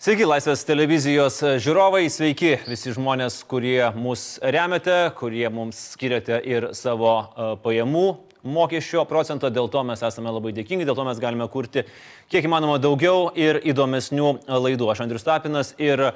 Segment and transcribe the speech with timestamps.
[0.00, 7.10] Sveiki, Laisvės televizijos žiūrovai, sveiki visi žmonės, kurie mus remiate, kurie mums skiriate ir savo
[7.18, 8.06] uh, pajamų
[8.40, 11.84] mokesčio procento, dėl to mes esame labai dėkingi, dėl to mes galime kurti
[12.32, 14.88] kiek įmanoma daugiau ir įdomesnių laidų.
[14.88, 16.06] Aš Andrius Tapinas ir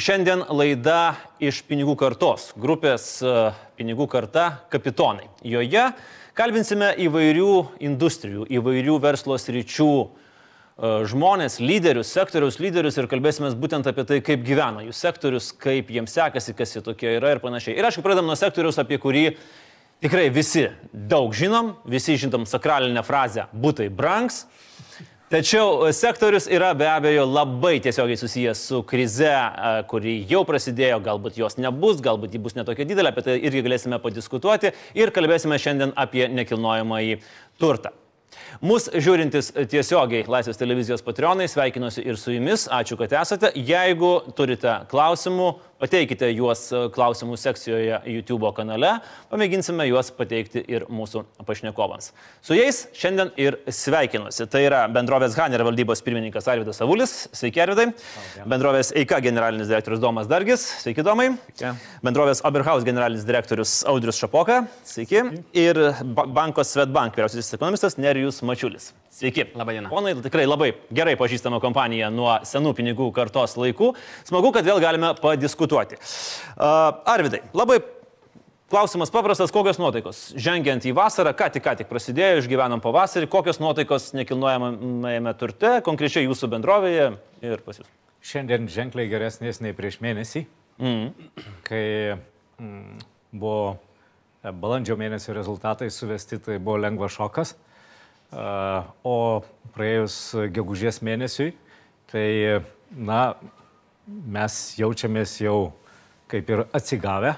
[0.00, 5.28] šiandien laida iš pinigų kartos, grupės uh, pinigų karta kapitonai.
[5.44, 5.90] Joje
[6.40, 10.24] kalbinsime įvairių industrijų, įvairių verslo sričių E,
[10.76, 16.12] žmonės, lyderius, sektoriaus lyderius ir kalbėsime būtent apie tai, kaip gyvena jų sektorius, kaip jiems
[16.12, 17.78] sekasi, kas jie tokie yra ir panašiai.
[17.78, 19.30] Ir aišku, pradedam nuo sektoriaus, apie kurį
[20.04, 24.44] tikrai visi daug žinom, visi žinom sakralinę frazę būtai brangs.
[25.32, 31.40] Tačiau sektorius yra be abejo labai tiesiogiai susijęs su krize, e, kuri jau prasidėjo, galbūt
[31.40, 35.96] jos nebus, galbūt ji bus netokia didelė, apie tai irgi galėsime padiskutuoti ir kalbėsime šiandien
[35.98, 37.22] apie nekilnojamąjį
[37.58, 37.96] turtą.
[38.64, 43.50] Mūsų žiūrintis tiesiogiai Laisvės televizijos patronai, sveikinuosi ir su jumis, ačiū, kad esate.
[43.56, 48.94] Jeigu turite klausimų, Pateikite juos e, klausimų sekcijoje YouTube kanale,
[49.28, 52.14] pamėginsime juos pateikti ir mūsų pašnekovams.
[52.40, 54.46] Su jais šiandien ir sveikinuosi.
[54.48, 57.14] Tai yra bendrovės Haner valdybos pirmininkas Arvidas Avulis.
[57.36, 57.90] Sveiki, Arvidai.
[58.48, 60.64] Bendrovės EIK generalinis direktorius Domas Dargis.
[60.80, 61.34] Sveiki, Domai.
[61.52, 61.74] Sveiki.
[62.08, 64.62] Bendrovės Oberhaus generalinis direktorius Audrius Šapoka.
[64.88, 65.26] Sveiki.
[65.60, 68.94] Ir banko Svetbank vyriausiasis ekonomistas Nerijus Mačiulis.
[69.16, 69.50] Sveiki.
[69.56, 69.92] Labadiena.
[69.92, 73.92] Ponai, tikrai labai gerai pažįstama kompanija nuo senų pinigų kartos laikų.
[74.28, 75.65] Smagu, kad vėl galime padiskutuoti.
[76.56, 77.80] Uh, Arvidai, labai
[78.70, 80.22] klausimas paprastas, kokios nuotaikos?
[80.42, 86.26] Žengiant į vasarą, ką tik, ką tik prasidėjo, išgyvenom pavasarį, kokios nuotaikos nekilnojamame turte, konkrečiai
[86.26, 87.10] jūsų bendrovėje
[87.46, 87.90] ir pas jūs?
[88.26, 90.46] Šiandien ženkliai geresnės nei prieš mėnesį,
[90.82, 91.28] mm.
[91.68, 91.84] kai
[92.58, 93.04] mm,
[93.38, 97.54] buvo e, balandžio mėnesio rezultatai suvesti, tai buvo lengvas šokas.
[99.06, 99.18] O
[99.76, 100.16] praėjus
[100.50, 101.52] gegužės mėnesiui,
[102.10, 102.26] tai,
[102.90, 103.36] na,
[104.06, 105.72] mes jaučiamės jau
[106.30, 107.34] kaip ir atsigavę.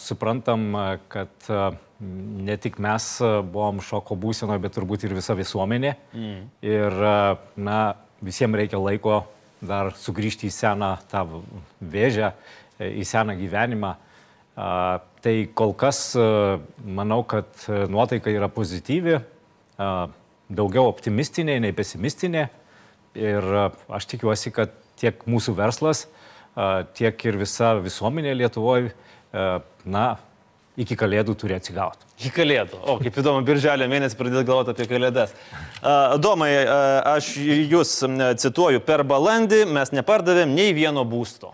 [0.00, 0.64] Suprantam,
[1.08, 1.50] kad
[2.00, 5.94] ne tik mes buvom šoko būsenoje, bet turbūt ir visa visuomenė.
[6.14, 6.40] Mm.
[6.66, 6.98] Ir,
[7.56, 7.78] na,
[8.24, 9.22] visiems reikia laiko
[9.64, 11.24] dar sugrįžti į seną tą
[11.80, 12.32] vėžę,
[12.82, 13.94] į seną gyvenimą.
[14.54, 16.12] Tai kol kas
[16.84, 19.18] manau, kad nuotaika yra pozityvi,
[20.50, 22.48] daugiau optimistinė nei pesimistinė.
[23.14, 23.46] Ir
[23.94, 26.04] aš tikiuosi, kad tiek mūsų verslas,
[26.98, 28.92] tiek ir visa visuomenė Lietuvoje,
[29.84, 30.06] na,
[30.80, 32.06] iki kalėdų turi atsigauti.
[32.20, 32.78] Iki kalėdų.
[32.86, 35.34] O, kaip įdomu, birželio mėnesį pradėti galvoti apie kalėdas.
[36.22, 36.50] Domai,
[37.10, 37.96] aš jūs
[38.42, 41.52] cituoju, per balandį mes nepardavėm nei vieno būsto.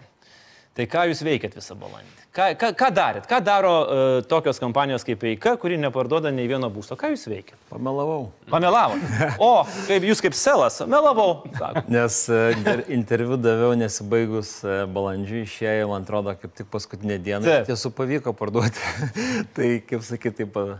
[0.77, 2.20] Tai ką jūs veikėt visą balandį?
[2.31, 3.25] Ką, ką, ką darėt?
[3.27, 6.95] Ką daro uh, tokios kompanijos kaip Eika, kuri neparduoda nei vieno būsto?
[6.95, 7.57] Ką jūs veikėt?
[7.67, 8.29] Pamelavau.
[8.53, 9.01] Pamelavau.
[9.43, 9.49] O,
[9.89, 11.41] kaip jūs kaip selas, melavau.
[11.59, 11.83] Sako.
[11.91, 17.57] Nes uh, interviu daviau nesibaigus uh, balandžiui, išėjo, man atrodo, kaip tik paskutinė diena.
[17.67, 19.11] Tiesų pavyko parduoti.
[19.59, 20.79] tai, kaip sakyti, taip,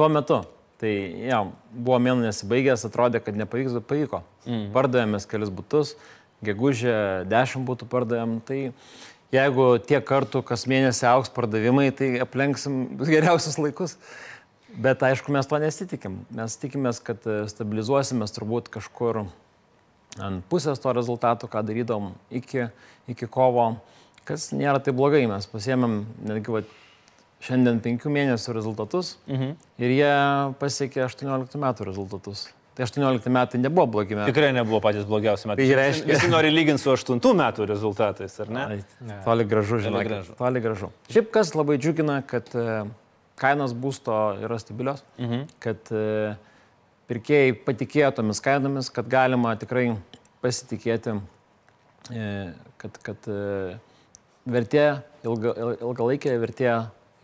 [0.00, 0.40] tuo metu.
[0.80, 0.94] Tai,
[1.28, 1.42] ja,
[1.76, 4.24] buvo mėnų nesibaigęs, atrodė, kad nepavyks, bet pavyko.
[4.48, 4.70] Mm.
[4.72, 5.92] Pardavėmės kelius būtus,
[6.40, 6.96] gegužė
[7.28, 8.38] dešimt būtų pardavėm.
[8.48, 13.96] Tai, uh, jeigu tiek kartų kas mėnesį auks pardavimai, tai aplenksim geriausius laikus.
[14.70, 16.20] Bet aišku, mes to nesitikim.
[16.34, 19.24] Mes tikimės, kad e, stabilizuosimės turbūt kažkur
[20.22, 22.68] ant pusės to rezultato, ką darydom iki,
[23.10, 23.72] iki kovo,
[24.28, 25.24] kas nėra taip blogai.
[25.30, 26.62] Mes pasiemėm netgi va,
[27.42, 29.56] šiandien penkių mėnesių rezultatus mhm.
[29.82, 30.14] ir jie
[30.62, 32.46] pasiekė 18 metų rezultatus.
[32.80, 34.32] Tai 18 metai nebuvo blogi metai.
[34.32, 35.66] Tikrai nebuvo patys blogiausi metai.
[35.68, 38.62] Tai reiškia, visi nori lyginti su 8 metų rezultatais, ar ne?
[39.04, 39.18] ne.
[39.26, 40.00] Toli gražu, žinoma.
[40.00, 40.36] Toli gražu.
[40.38, 40.88] Toli gražu.
[41.12, 42.64] Šiaip kas labai džiugina, kad e,
[43.40, 45.44] kainos būsto yra stabilios, mhm.
[45.60, 46.32] kad e,
[47.12, 49.90] pirkėjai patikėjo tomis kainomis, kad galima tikrai
[50.40, 51.18] pasitikėti,
[52.16, 52.26] e,
[52.80, 53.32] kad, kad
[54.48, 54.86] vertė,
[55.28, 55.52] ilga,
[55.84, 56.76] ilgalaikė vertė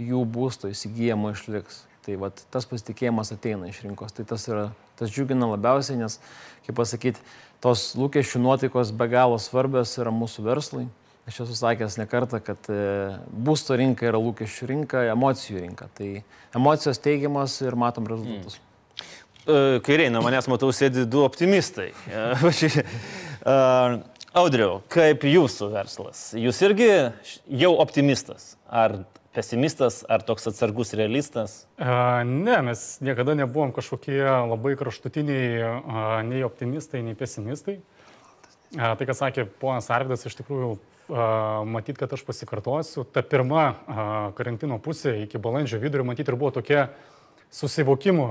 [0.04, 1.86] jų būsto įsigijimo išliks.
[2.04, 4.12] Tai vat, tas pasitikėjimas ateina iš rinkos.
[4.14, 6.18] Tai tas, yra, tas džiugina labiausiai, nes,
[6.66, 7.22] kaip pasakyti,
[7.64, 10.86] tos lūkesčių nuotaikos be galo svarbios yra mūsų verslui.
[11.26, 13.16] Aš esu sakęs ne kartą, kad e,
[13.46, 15.88] būsto rinka yra lūkesčių rinka, emocijų rinka.
[15.98, 16.10] Tai
[16.54, 18.60] emocijos teigiamas ir matom rezultatus.
[18.60, 18.66] Mm.
[19.86, 21.92] Kairiai, nuo manęs matau sėdi du optimistai.
[24.36, 26.22] Audriau, kaip jūsų verslas?
[26.34, 26.88] Jūs irgi
[27.62, 28.56] jau optimistas?
[28.66, 28.98] Ar
[29.36, 31.58] pesimistas ar toks atsargus realistas?
[31.76, 37.78] Ne, mes niekada nebuvom kažkokie labai kraštutiniai nei optimistai, nei pesimistai.
[38.76, 40.72] Tai, ką sakė ponas Arvidas, iš tikrųjų,
[41.70, 43.68] matyt, kad aš pasikartosiu, ta pirma
[44.38, 46.88] karantino pusė iki balandžio vidurio, matyt, ir buvo tokia
[47.54, 48.26] susivokimo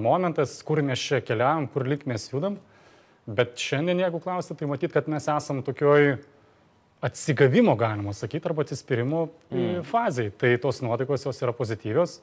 [0.00, 2.56] momentas, kur mes čia keliavam, kur lik mes judam.
[3.28, 6.14] Bet šiandien, jeigu klausite, tai matyt, kad mes esam tokioj
[7.00, 9.82] atsigavimo, galima sakyti, arba atsispyrimo mm.
[9.86, 10.30] fazai.
[10.30, 12.18] Tai tos nuotaikos jos yra pozityvios.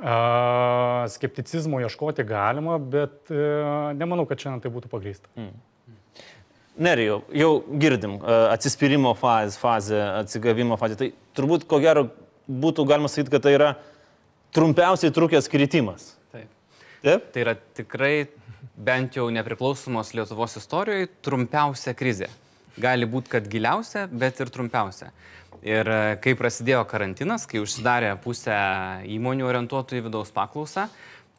[0.00, 3.42] A, skepticizmo ieškoti galima, bet e,
[3.98, 5.30] nemanau, kad šiandien tai būtų pagrįsta.
[5.36, 5.52] Mm.
[6.80, 7.50] Nerijau, jau
[7.82, 10.96] girdim, atsispyrimo fazė, fazė, atsigavimo fazė.
[10.96, 12.06] Tai turbūt, ko gero,
[12.48, 13.72] būtų galima sakyti, kad tai yra
[14.56, 16.14] trumpiausiai trukęs kritimas.
[16.32, 16.48] Taip.
[17.04, 17.26] Taip?
[17.34, 18.14] Tai yra tikrai
[18.80, 22.30] bent jau nepriklausomos Lietuvos istorijoje trumpiausia krizė.
[22.78, 25.10] Gali būti, kad giliausia, bet ir trumpiausia.
[25.66, 28.56] Ir e, kai prasidėjo karantinas, kai užsidarė pusę
[29.10, 30.86] įmonių orientuotų į vidaus paklausą,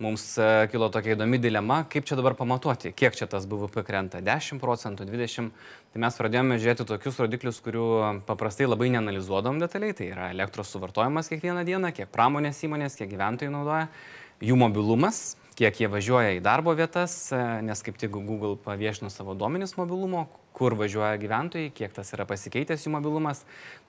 [0.01, 4.21] mums e, kilo tokia įdomi dilema, kaip čia dabar pamatuoti, kiek čia tas BVP krenta-
[4.27, 5.51] 10 procentų, 20.
[5.93, 7.87] Tai mes pradėjome žiūrėti tokius rodiklius, kurių
[8.27, 9.95] paprastai labai neanalizuodom detaliai.
[9.97, 13.87] Tai yra elektros suvartojimas kiekvieną dieną, kiek pramonės įmonės, kiek gyventojai naudoja,
[14.41, 19.35] jų mobilumas, kiek jie važiuoja į darbo vietas, e, nes kaip tik Google paviešino savo
[19.37, 20.25] duomenis mobilumo,
[20.57, 23.43] kur važiuoja gyventojai, kiek tas yra pasikeitęs jų mobilumas.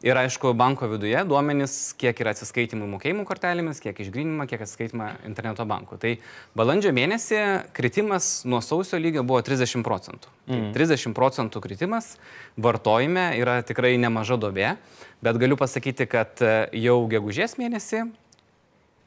[0.04, 5.66] Ir aišku, banko viduje duomenys, kiek yra atsiskaitimų mokėjimų kortelėmis, kiek išgrinima, kiek atsiskaitima interneto
[5.68, 5.98] banku.
[6.00, 6.14] Tai
[6.58, 7.40] balandžio mėnesį
[7.76, 10.32] kritimas nuo sausio lygio buvo 30 procentų.
[10.46, 10.70] Mm.
[10.76, 12.14] Tai 30 procentų kritimas
[12.60, 14.76] vartojime yra tikrai nemaža dobė,
[15.24, 18.10] bet galiu pasakyti, kad e, jau gegužės mėnesį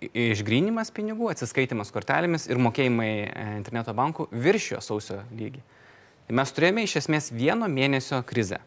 [0.02, 5.64] išgrinimas pinigų, atsiskaitimas kortelėmis ir mokėjimai e, interneto bankų viršijo sausio lygį.
[6.26, 8.62] Tai mes turėjome iš esmės vieno mėnesio krizę.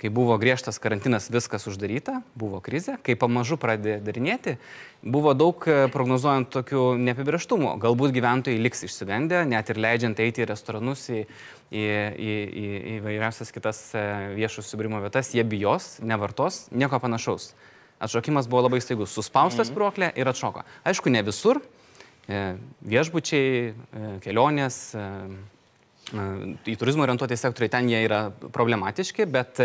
[0.00, 4.54] Kai buvo griežtas karantinas, viskas uždaryta, buvo krizė, kai pamažu pradėjo darinėti,
[5.04, 7.74] buvo daug e, prognozuojant tokių neapibrieštumų.
[7.82, 11.26] Galbūt gyventojai liks išsigandę, net ir leidžiant eiti į restoranus, į,
[11.68, 12.30] į, į,
[12.62, 14.06] į, į vairiausias kitas e,
[14.38, 17.50] viešus subirimo vietas, jie bijos, nevartos, nieko panašaus.
[18.00, 19.74] Atšokimas buvo labai staigus, suspaustas mhm.
[19.74, 20.64] spruoklė ir atšoko.
[20.88, 21.60] Aišku, ne visur.
[22.30, 22.40] E,
[22.86, 25.06] viešbučiai, e, kelionės, e,
[26.10, 28.20] į turizmo orientuoti sektoriai ten jie yra
[28.50, 29.60] problematiški, bet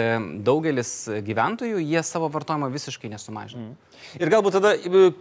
[0.46, 0.92] daugelis
[1.26, 3.72] gyventojų jie savo vartojimą visiškai nesumažina.
[3.72, 3.95] Mm.
[4.20, 4.74] Ir galbūt tada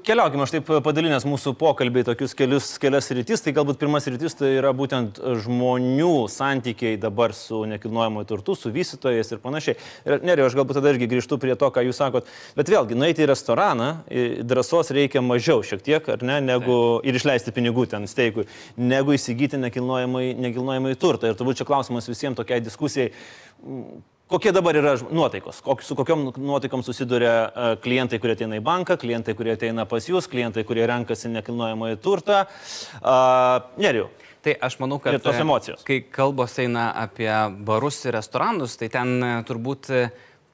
[0.06, 4.36] keliaukime, aš taip padalinęs mūsų pokalbį į tokius kelius, kelias rytis, tai galbūt pirmas rytis
[4.38, 9.76] tai yra būtent žmonių santykiai dabar su nekilnojamoju turtu, su vystytojais ir panašiai.
[10.06, 13.24] Ir neriu, aš galbūt tada irgi grįžtu prie to, ką jūs sakot, bet vėlgi, nueiti
[13.26, 13.90] į restoraną,
[14.46, 17.10] drąsos reikia mažiau šiek tiek, ar ne, negu Taip.
[17.10, 18.46] ir išleisti pinigų ten steigui,
[18.78, 21.30] negu įsigyti nekilnojamąjį turtą.
[21.30, 23.10] Ir turbūt čia klausimas visiems tokiai diskusijai
[24.28, 25.60] Kokie dabar yra nuotaikos?
[25.60, 30.08] Kok, su kokiam nuotaikom susiduria e, klientai, kurie ateina į banką, klientai, kurie ateina pas
[30.08, 32.44] jūs, klientai, kurie renkasi nekilnojamąjį turtą?
[33.76, 34.08] Neriu.
[34.44, 35.84] Tai aš manau, kad tos emocijos.
[35.88, 37.30] Kai kalbos eina apie
[37.64, 39.92] barus ir restoranus, tai ten e, turbūt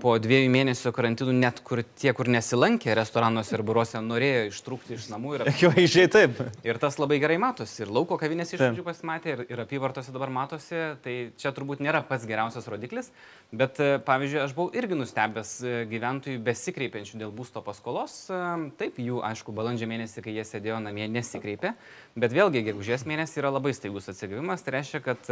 [0.00, 5.08] po dviejų mėnesių karantinų net kur tie, kur nesilankė restoranuose ir baruose, norėjo ištrūkti iš
[5.12, 5.34] namų.
[5.36, 6.40] Ir akivaizdžiai taip.
[6.66, 7.82] Ir tas labai gerai matosi.
[7.84, 10.78] Ir lauko kavinės iš pradžių pasimatė, ir, ir apyvartose dabar matosi.
[11.04, 13.12] Tai čia turbūt nėra pats geriausias rodiklis.
[13.52, 18.16] Bet, e, pavyzdžiui, aš buvau irgi nustebęs e, gyventojų besikreipiančių dėl būsto paskolos.
[18.32, 18.40] E,
[18.80, 21.74] taip, jų, aišku, balandžio mėnesį, kai jie sėdėjo namie, nesikreipė.
[22.20, 24.64] Bet vėlgi, gegužės mėnesį yra labai staigus atsigavimas.
[24.66, 25.30] Tai reiškia, kad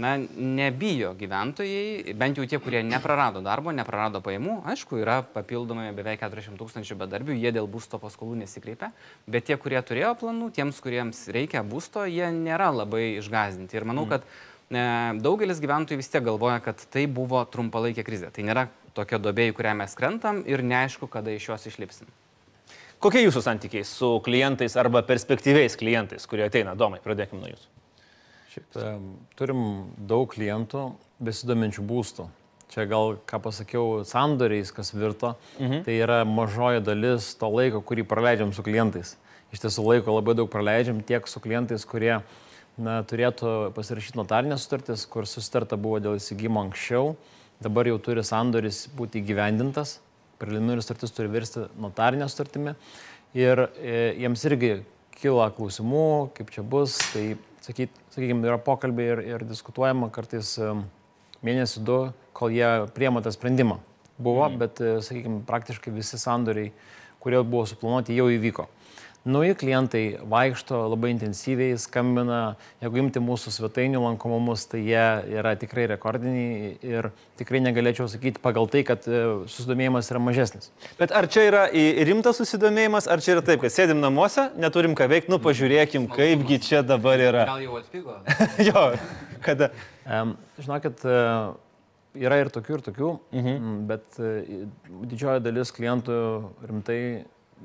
[0.00, 4.60] na, nebijo gyventojai, bent jau tie, kurie neprarado darbo, neprarado pajamų.
[4.72, 8.92] Aišku, yra papildomai beveik 400 tūkstančių bedarbių, jie dėl būsto paskolų nesikreipia,
[9.26, 13.76] bet tie, kurie turėjo planų, tiems, kuriems reikia būsto, jie nėra labai išgazdinti.
[13.76, 14.12] Ir manau, mm.
[14.12, 18.32] kad e, daugelis gyventojų vis tiek galvoja, kad tai buvo trumpalaikė krizė.
[18.34, 22.10] Tai nėra tokia dobė, į kurią mes krentam ir neaišku, kada iš jos išlipsim.
[23.02, 26.76] Kokie jūsų santykiai su klientais arba perspektyviais klientais, kurie ateina?
[26.78, 27.72] Domai, pradėkime nuo jūsų.
[28.52, 28.76] Šiaip
[29.38, 29.62] turim
[29.96, 30.84] daug klientų
[31.24, 32.28] besidominčių būstų.
[32.72, 35.82] Čia gal, ką pasakiau, sandoriais, kas virto, mhm.
[35.84, 39.18] tai yra mažoji dalis to laiko, kurį praleidžiam su klientais.
[39.52, 42.14] Iš tiesų laiko labai daug praleidžiam tiek su klientais, kurie
[42.80, 47.12] na, turėtų pasirašyti notarinės sutartis, kur susitarta buvo dėl įsigymo anksčiau,
[47.60, 49.98] dabar jau turi sandoris būti įgyvendintas,
[50.40, 52.72] preliminari sutartis turi virsti notarinę sutartimi
[53.36, 54.72] ir e, jiems irgi
[55.20, 60.56] kyla klausimų, kaip čia bus, tai sakyt, sakykime, yra pokalbiai ir, ir diskutuojama kartais
[61.46, 61.98] mėnesį du,
[62.36, 63.78] kol jie priema tą sprendimą.
[64.22, 64.58] Buvo, mm.
[64.60, 66.72] bet, e, sakykime, praktiškai visi sandoriai,
[67.22, 68.68] kurie buvo suplanuoti, jau įvyko.
[69.22, 75.04] Nauji klientai vaikšto labai intensyviai, skambina, jeigu imti mūsų svetainių lankomumus, tai jie
[75.38, 80.72] yra tikrai rekordiniai ir tikrai negalėčiau sakyti pagal tai, kad e, susidomėjimas yra mažesnis.
[80.98, 81.62] Bet ar čia yra
[82.08, 86.58] rimtas susidomėjimas, ar čia yra taip, kad sėdim namuose, neturim ką veikti, nu pažiūrėkim, kaipgi
[86.66, 87.44] čia dabar yra.
[87.52, 88.16] Gal jau atpigo?
[88.72, 88.86] jo,
[89.46, 89.70] kada.
[90.02, 91.20] Um, žinokit, e,
[92.26, 93.78] yra ir tokių, ir tokių, mhm.
[93.86, 94.64] bet e,
[95.14, 96.18] didžioji dalis klientų
[96.66, 96.98] rimtai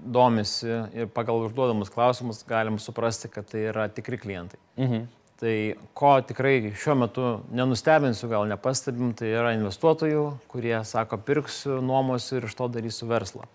[0.06, 4.60] domisi ir pagal užduodamus klausimus galim suprasti, kad tai yra tikri klientai.
[4.77, 5.08] Mhm.
[5.38, 5.54] Tai
[5.94, 12.48] ko tikrai šiuo metu nenustebinsiu, gal nepastebim, tai yra investuotojų, kurie sako, pirksiu, nuomosiu ir
[12.50, 13.46] iš to darysiu verslą.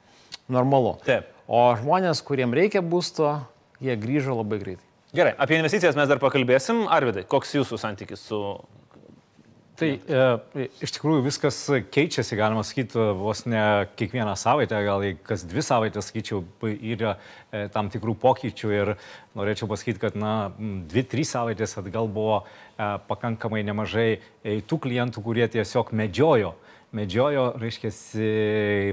[0.53, 0.95] Normalu.
[1.03, 1.33] Taip.
[1.51, 3.35] O žmonės, kuriem reikia būsto,
[3.83, 4.87] jie grįžo labai greitai.
[5.13, 6.87] Gerai, apie investicijas mes dar pakalbėsim.
[6.89, 8.39] Arvidai, koks jūsų santykis su
[9.83, 11.57] Tai e, iš tikrųjų viskas
[11.91, 13.63] keičiasi, galima sakyti, vos ne
[13.99, 18.93] kiekvieną savaitę, gal kas dvi savaitės, sakyčiau, yra e, tam tikrų pokyčių ir
[19.39, 20.53] norėčiau pasakyti, kad, na,
[20.87, 22.45] dvi, trys savaitės atgal buvo e,
[23.09, 26.55] pakankamai nemažai e, tų klientų, kurie tiesiog medžiojo
[26.93, 27.91] medžiojo, reiškia,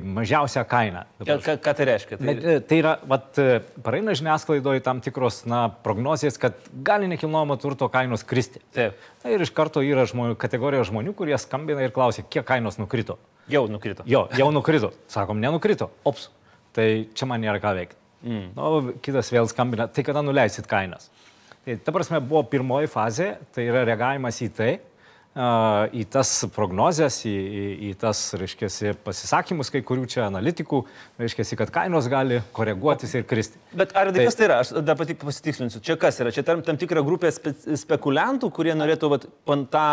[0.08, 1.04] mažiausią kainą.
[1.20, 1.42] Dabar.
[1.44, 2.20] Ką, ką tai reiškia?
[2.20, 3.40] Tai, Med, tai yra, vat,
[3.84, 8.64] praeina žiniasklaidoje tam tikros na, prognozijas, kad gali nekilnojamo turto kainos kristi.
[8.76, 8.98] Taip.
[9.24, 13.20] Na, ir iš karto yra žmonių, kategorija žmonių, kurie skambina ir klausia, kiek kainos nukrito.
[13.52, 14.06] Jau nukrito.
[14.08, 14.94] Jo, jau nukrito.
[15.12, 15.90] Sakom, nenukrito.
[16.08, 16.30] Ops.
[16.76, 16.86] Tai
[17.18, 17.98] čia man nėra ką veikti.
[18.24, 18.52] Mm.
[18.56, 21.10] Nu, kitas vėl skambina, tai kada nuleisit kainas.
[21.66, 24.72] Tai ta prasme buvo pirmoji fazė, tai yra reagavimas į tai,
[25.38, 30.82] į tas prognozes, į, į, į tas, reiškia, pasisakymus kai kurių čia analitikų,
[31.22, 33.62] reiškia, kad kainos gali koreguotis ir kristi.
[33.78, 34.60] Bet ar tai kas tai yra?
[34.64, 35.84] Aš dar pati pasitikslinsiu.
[35.86, 36.34] Čia kas yra?
[36.34, 39.30] Čia tam, tam tikra grupė spe, spekuliantų, kurie norėtų vat,
[39.72, 39.88] tą,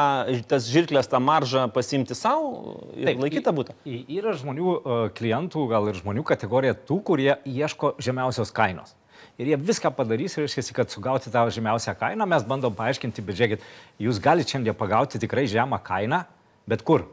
[0.49, 3.77] tas žirklės, tą maržą pasimti savo ir Taip, laikytą būtų?
[4.17, 4.79] Yra žmonių,
[5.21, 8.97] klientų, gal ir žmonių kategorija tų, kurie ieško žemiausios kainos
[9.39, 13.67] ir jie viską padarys, reiškia, kad sugauti tą žemiausią kainą, mes bandom paaiškinti, bet žiūrėkit,
[14.03, 16.25] jūs galite šiandien pagauti tikrai žemą kainą,
[16.69, 17.07] bet kur?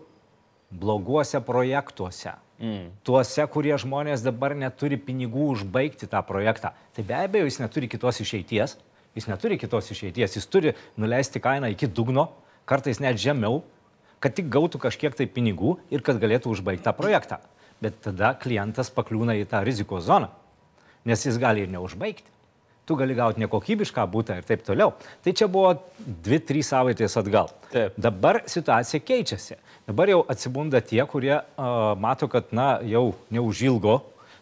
[0.74, 2.34] Bloguose projektuose.
[2.64, 2.92] Mm.
[3.06, 6.72] Tuose, kurie žmonės dabar neturi pinigų užbaigti tą projektą.
[6.96, 8.78] Tai be abejo, jis neturi kitos išeities.
[9.14, 10.38] Jis neturi kitos išeities.
[10.38, 12.30] Jis turi nuleisti kainą iki dugno,
[12.70, 13.62] kartais net žemiau,
[14.24, 17.42] kad tik gautų kažkiek tai pinigų ir kad galėtų užbaigti tą projektą.
[17.84, 20.32] Bet tada klientas pakliūna į tą rizikos zoną
[21.06, 22.30] nes jis gali ir neužbaigti.
[22.84, 24.92] Tu gali gauti nekokybišką būtą ir taip toliau.
[25.24, 25.70] Tai čia buvo
[26.26, 27.54] 2-3 savaitės atgal.
[27.72, 27.96] Taip.
[27.96, 29.56] Dabar situacija keičiasi.
[29.88, 34.02] Dabar jau atsibunda tie, kurie uh, mato, kad na, jau neužilgo,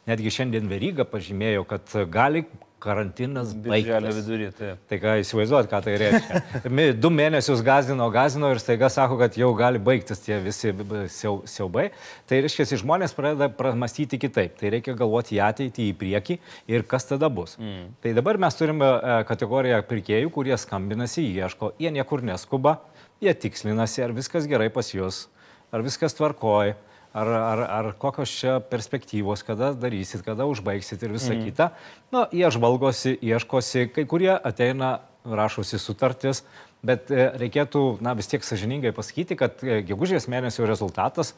[0.10, 2.44] netgi šiandien Veryga pažymėjo, kad gali
[2.82, 4.16] karantinas baigtas.
[4.18, 4.80] vidury, taip.
[4.90, 6.42] Tai ką įsivaizduot, ką tai reiškia.
[7.04, 10.74] Du mėnesius gazino, gazino ir staiga sako, kad jau gali baigtis tie visi
[11.14, 11.90] siau, siaubai.
[12.30, 14.58] Tai reiškia, žmonės pradeda pramastyti kitaip.
[14.60, 16.40] Tai reikia galvoti į ateitį, į priekį
[16.74, 17.58] ir kas tada bus.
[17.62, 17.92] Mm.
[18.04, 22.80] Tai dabar mes turime e, kategoriją pirkėjų, kurie skambinasi, ieško, jie niekur neskuba,
[23.22, 25.28] jie tikslinasi, ar viskas gerai pas juos,
[25.72, 26.80] ar viskas tvarkoja
[27.14, 31.46] ar, ar, ar kokios čia perspektyvos, kada darysit, kada užbaigsit ir visa mm.
[31.50, 31.70] kita.
[32.14, 36.44] Na, jie žvalgosi, ieškosi, kai kurie ateina, rašosi sutartis,
[36.86, 41.36] bet e, reikėtų, na, vis tiek sažiningai pasakyti, kad e, gegužės mėnesio rezultatas,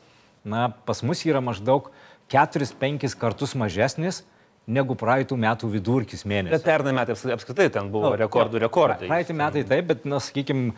[0.47, 1.89] na, pas mus yra maždaug
[2.31, 4.23] 4-5 kartus mažesnis
[4.67, 6.53] negu praeitų metų vidurkis mėnesį.
[6.55, 9.10] Bet pernai metai apskritai ten buvo no, rekordų rekordai.
[9.10, 10.72] Praeitį metai taip, bet, na, sakykime,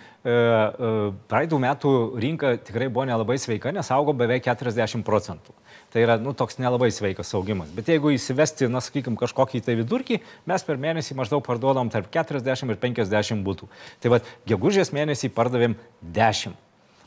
[1.29, 5.53] praeitų metų rinka tikrai buvo nelabai sveika, nes augo beveik 40 procentų.
[5.93, 7.69] Tai yra, nu, toks nelabai sveikas augimas.
[7.77, 12.73] Bet jeigu įsivesti, na, sakykime, kažkokį tai vidurkį, mes per mėnesį maždaug parduodam tarp 40
[12.73, 13.69] ir 50 būtų.
[14.01, 16.57] Tai vad, gegužės mėnesį pardavėm 10.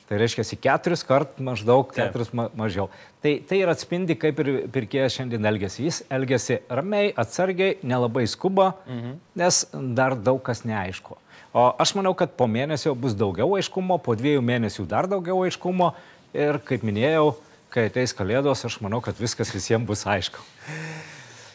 [0.09, 2.87] Tai reiškia, keturis kart maždaug, keturis ma mažiau.
[3.21, 5.85] Tai, tai ir atspindi, kaip ir pirkėjas šiandien elgesi.
[5.85, 9.19] Jis elgesi ramiai, atsargiai, nelabai skuba, mhm.
[9.37, 9.63] nes
[9.99, 11.19] dar daug kas neaišku.
[11.53, 15.91] O aš manau, kad po mėnesio bus daugiau aiškumo, po dviejų mėnesių dar daugiau aiškumo
[16.37, 17.35] ir, kaip minėjau,
[17.73, 20.41] kai ateis kalėdos, aš manau, kad viskas visiems bus aišku.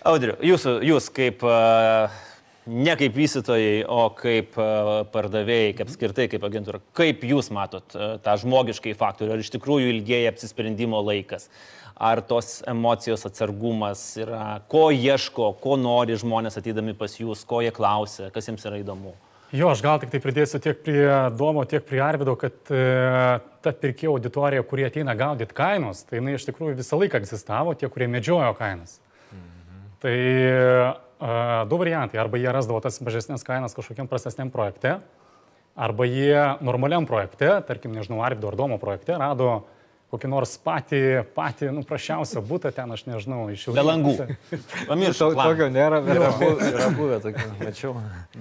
[0.05, 2.21] Audriu, jūs, jūs kaip uh
[2.65, 4.67] ne kaip vystytojai, o kaip e,
[5.13, 6.81] pardavėjai, kaip skirtai, kaip agentūra.
[6.95, 9.35] Kaip jūs matot e, tą žmogiškai faktorių?
[9.35, 11.49] Ar iš tikrųjų ilgėja apsisprendimo laikas?
[11.93, 17.71] Ar tos emocijos atsargumas yra, ko ieško, ko nori žmonės ateidami pas jūs, ko jie
[17.75, 19.13] klausia, kas jiems yra įdomu?
[19.53, 21.05] Jo, aš gal tik tai pridėsiu tiek prie
[21.37, 22.79] Domo, tiek prie Arvido, kad e,
[23.61, 27.91] ta pirkėjo auditorija, kurie ateina gaudyti kainos, tai jinai iš tikrųjų visą laiką egzistavo, tie,
[27.93, 28.97] kurie medžiojo kainas.
[29.29, 29.83] Mhm.
[30.01, 30.17] Tai
[31.69, 32.19] du variantai.
[32.21, 34.97] Arba jie rasdavo tas mažesnės kainas kažkokiam prastesniam projekte,
[35.75, 39.63] arba jie normaliam projekte, tarkim, nežinau, Arvido ar Domo projekte, rado
[40.13, 40.99] kokį nors patį,
[41.33, 43.73] patį, nu, prašiausią būtą ten, aš nežinau, iš jų.
[43.73, 44.13] Be langų.
[44.91, 46.21] Pamiršau, tokio nėra, bet
[46.69, 47.95] yra buvę tokių, mačiau.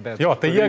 [0.05, 0.67] Bet jo, tai jie,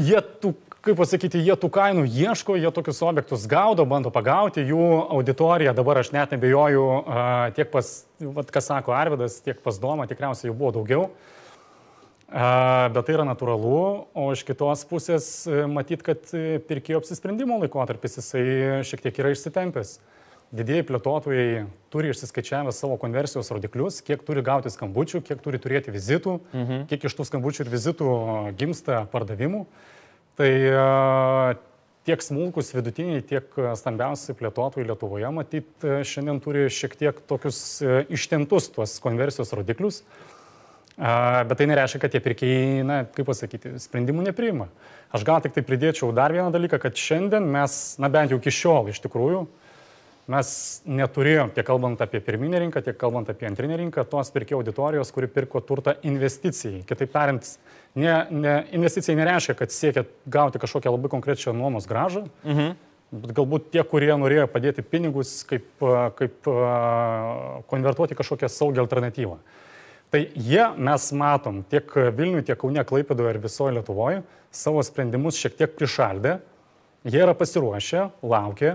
[0.00, 4.86] jie tų kaip pasakyti, jie tų kainų ieško, jie tokius objektus gaudo, bando pagauti, jų
[5.12, 6.86] auditorija dabar aš net nebejoju,
[7.58, 7.90] tiek pas,
[8.38, 11.10] vat, kas sako Arvidas, tiek pas Doma, tikriausiai jų buvo daugiau.
[12.30, 13.78] Bet tai yra natūralu,
[14.14, 18.44] o iš kitos pusės e, matyt, kad e, pirkėjo apsisprendimo laikotarpis jisai
[18.86, 19.96] šiek tiek yra išsitempęs.
[20.54, 26.36] Didieji plėtotojai turi išsiskaičiavę savo konversijos rodiklius, kiek turi gauti skambučių, kiek turi turėti vizitų,
[26.54, 26.86] mhm.
[26.90, 28.14] kiek iš tų skambučių ir vizitų
[28.58, 29.64] gimsta pardavimų.
[30.38, 30.50] Tai
[32.06, 33.46] tiek smulkus vidutiniai, tiek
[33.78, 37.60] stambiausi plėtotojai Lietuvoje, matyt, šiandien turi šiek tiek tokius
[38.10, 40.04] ištemptus tuos konversijos rodiklius.
[41.00, 44.66] Bet tai nereiškia, kad tie pirkėjai, na, kaip pasakyti, sprendimų nepriima.
[45.16, 48.52] Aš gal tik tai pridėčiau dar vieną dalyką, kad šiandien mes, na bent jau iki
[48.52, 49.46] šiol iš tikrųjų,
[50.30, 50.50] mes
[50.86, 55.30] neturėjom, tiek kalbant apie pirminę rinką, tiek kalbant apie antrinę rinką, tos pirkėjų auditorijos, kuri
[55.32, 56.82] pirko turtą investicijai.
[56.86, 57.48] Kitaip tariant,
[57.98, 62.26] ne, ne, investicijai nereiškia, kad siekia gauti kažkokią labai konkrečią nuomos gražą.
[62.44, 62.76] Mhm.
[63.10, 65.66] Bet galbūt tie, kurie norėjo padėti pinigus, kaip,
[66.20, 66.52] kaip
[67.72, 69.40] konvertuoti kažkokią saugią alternatyvą.
[70.10, 71.86] Tai jie, mes matom, tiek
[72.16, 76.40] Vilniuje, tiek Kaune, Klaipėdoje ir visoje Lietuvoje savo sprendimus šiek tiek prišaldė.
[77.06, 78.72] Jie yra pasiruošę, laukia.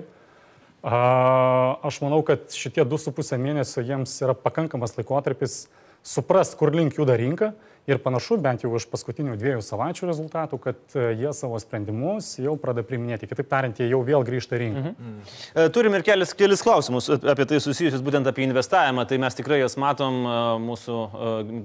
[0.85, 5.65] Aš manau, kad šitie 2,5 mėnesio jiems yra pakankamas laikotarpis
[6.05, 7.51] suprast, kur link juda rinka
[7.85, 12.55] Ir panašu, bent jau iš paskutinių dviejų savaičių rezultatų, kad e, jie savo sprendimus jau
[12.57, 13.27] pradeda priminėti.
[13.29, 14.81] Kitaip tariant, jie jau vėl grįžta rinką.
[14.81, 14.95] Mhm.
[15.05, 15.69] Mm.
[15.75, 19.05] Turim ir kelis, kelis klausimus apie tai susijusius, būtent apie investavimą.
[19.05, 20.95] Tai mes tikrai juos matom, e, mūsų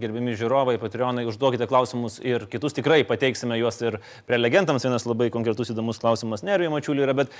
[0.02, 3.96] gerbimi žiūrovai, patronai, užduokite klausimus ir kitus tikrai pateiksime juos ir
[4.28, 4.84] prelegentams.
[4.84, 7.32] Vienas labai konkretus įdomus klausimas Nerijui Mačiuliui yra, bet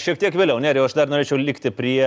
[0.00, 2.04] šiek tiek vėliau, Nerijui, aš dar norėčiau likti prie,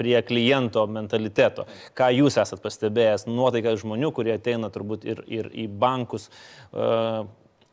[0.00, 1.68] prie kliento mentaliteto.
[1.98, 6.28] Ką jūs esat pastebėjęs, nuotaiką žmonių, kurie ateina turbūt ir ir į bankus.
[6.72, 6.88] E,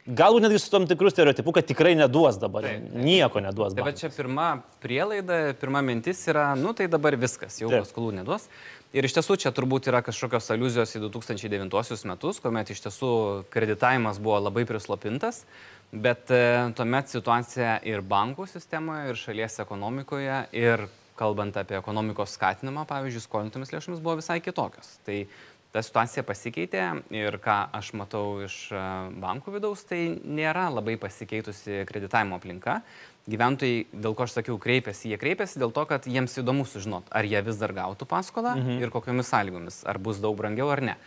[0.06, 2.68] galbūt netgi su tom tikrų stereotipu, kad tikrai neduos dabar.
[2.68, 3.04] Taip, taip.
[3.08, 3.74] Nieko neduos.
[3.74, 4.50] Taip, bet čia pirma
[4.84, 8.50] prielaida, pirma mintis yra, nu tai dabar viskas, jau paskolų neduos.
[8.96, 13.10] Ir iš tiesų čia turbūt yra kažkokios aluzijos į 2009 metus, kuomet iš tiesų
[13.52, 15.42] kreditavimas buvo labai prislopintas,
[15.92, 16.44] bet e,
[16.78, 20.86] tuomet situacija ir bankų sistemoje, ir šalies ekonomikoje, ir
[21.20, 24.98] kalbant apie ekonomikos skatinimą, pavyzdžiui, skolintomis lėšomis buvo visai kitokios.
[25.08, 25.22] Tai
[25.76, 26.84] ta situacija pasikeitė
[27.16, 28.84] ir ką aš matau iš e,
[29.20, 32.80] bankų vidaus, tai nėra labai pasikeitusi kreditavimo aplinka.
[33.28, 37.28] Gyventojai, dėl ko aš sakiau, kreipiasi, jie kreipiasi dėl to, kad jiems įdomu sužinoti, ar
[37.28, 38.84] jie vis dar gautų paskolą mhm.
[38.86, 41.00] ir kokiomis sąlygomis, ar bus daug brangiau ar ne.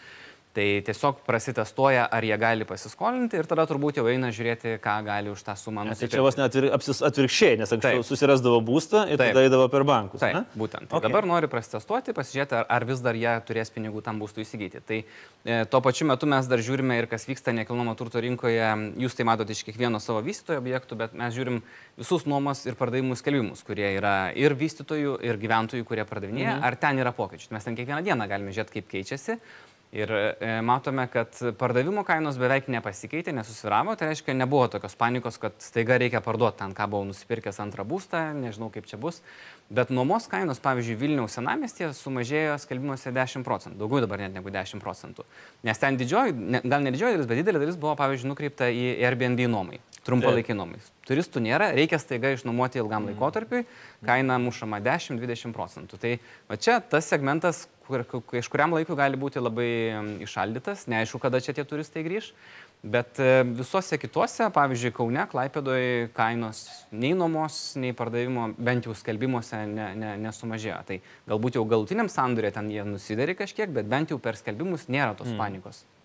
[0.56, 5.28] Tai tiesiog prasitestuoja, ar jie gali pasiskolinti ir tada turbūt jau eina žiūrėti, ką gali
[5.30, 6.08] už tą sumą nusipirkti.
[6.08, 6.66] Tai čia vos net atvir,
[7.08, 9.34] atvirkščiai, nes anksčiau susirasdavo būstą ir Taip.
[9.36, 10.22] tada eidavo per bankus.
[10.24, 10.42] Taip, ne?
[10.58, 10.88] būtent.
[10.88, 11.04] Tai okay.
[11.04, 14.82] Dabar nori prasitestuoti, pasižiūrėti, ar, ar vis dar jie turės pinigų tam būstui įsigyti.
[14.88, 18.72] Tai e, tuo pačiu metu mes dar žiūrime ir kas vyksta nekilnojamo turto rinkoje.
[19.04, 21.62] Jūs tai matote iš kiekvieno savo vystytojo objektų, bet mes žiūrim
[22.00, 26.66] visus nuomos ir pardavimų skelbimus, kurie yra ir vystytojų, ir gyventojų, kurie pardavinėja, mhm.
[26.66, 27.52] ar ten yra pokyčių.
[27.54, 29.38] Mes ten kiekvieną dieną galime žiūrėti, kaip keičiasi.
[29.92, 35.54] Ir e, matome, kad pardavimo kainos beveik nepasikeitė, nesusviravo, tai reiškia, nebuvo tokios panikos, kad
[35.64, 39.22] staiga reikia parduoti ten, ką buvau nusipirkęs antrą būstą, nežinau kaip čia bus.
[39.72, 44.84] Bet nuomos kainos, pavyzdžiui, Vilniaus senamestėje sumažėjo skelbimuose 10 procentų, daugiau dabar net negu 10
[44.84, 45.24] procentų.
[45.64, 48.86] Nes ten didžioji, ne, gal ne didžioji dalis, bet didelė dalis buvo, pavyzdžiui, nukreipta į
[49.08, 50.82] Airbnb nuomai, trumpalaikiai nuomai.
[51.08, 53.14] Turistų nėra, reikia staiga išnuomoti ilgam mm.
[53.14, 53.64] laikotarpiui,
[54.04, 56.00] kaina mušama 10-20 procentų.
[56.00, 56.14] Tai
[56.48, 59.70] va čia tas segmentas, kur, kažkuriam laikui gali būti labai
[60.24, 62.32] išaldytas, neaišku, kada čia tie turistai grįž.
[62.78, 66.62] Bet e, visuose kituose, pavyzdžiui, Kaune, Klaipėdoje kainos
[66.94, 70.78] nei nuomos, nei pardavimo, bent jau skelbimuose ne, ne, nesumažėjo.
[70.86, 71.00] Tai
[71.32, 75.32] galbūt jau galutiniam sandurė ten jie nusidarė kažkiek, bet bent jau per skelbimus nėra tos
[75.32, 75.40] mm.
[75.42, 75.82] panikos.
[75.82, 75.97] E,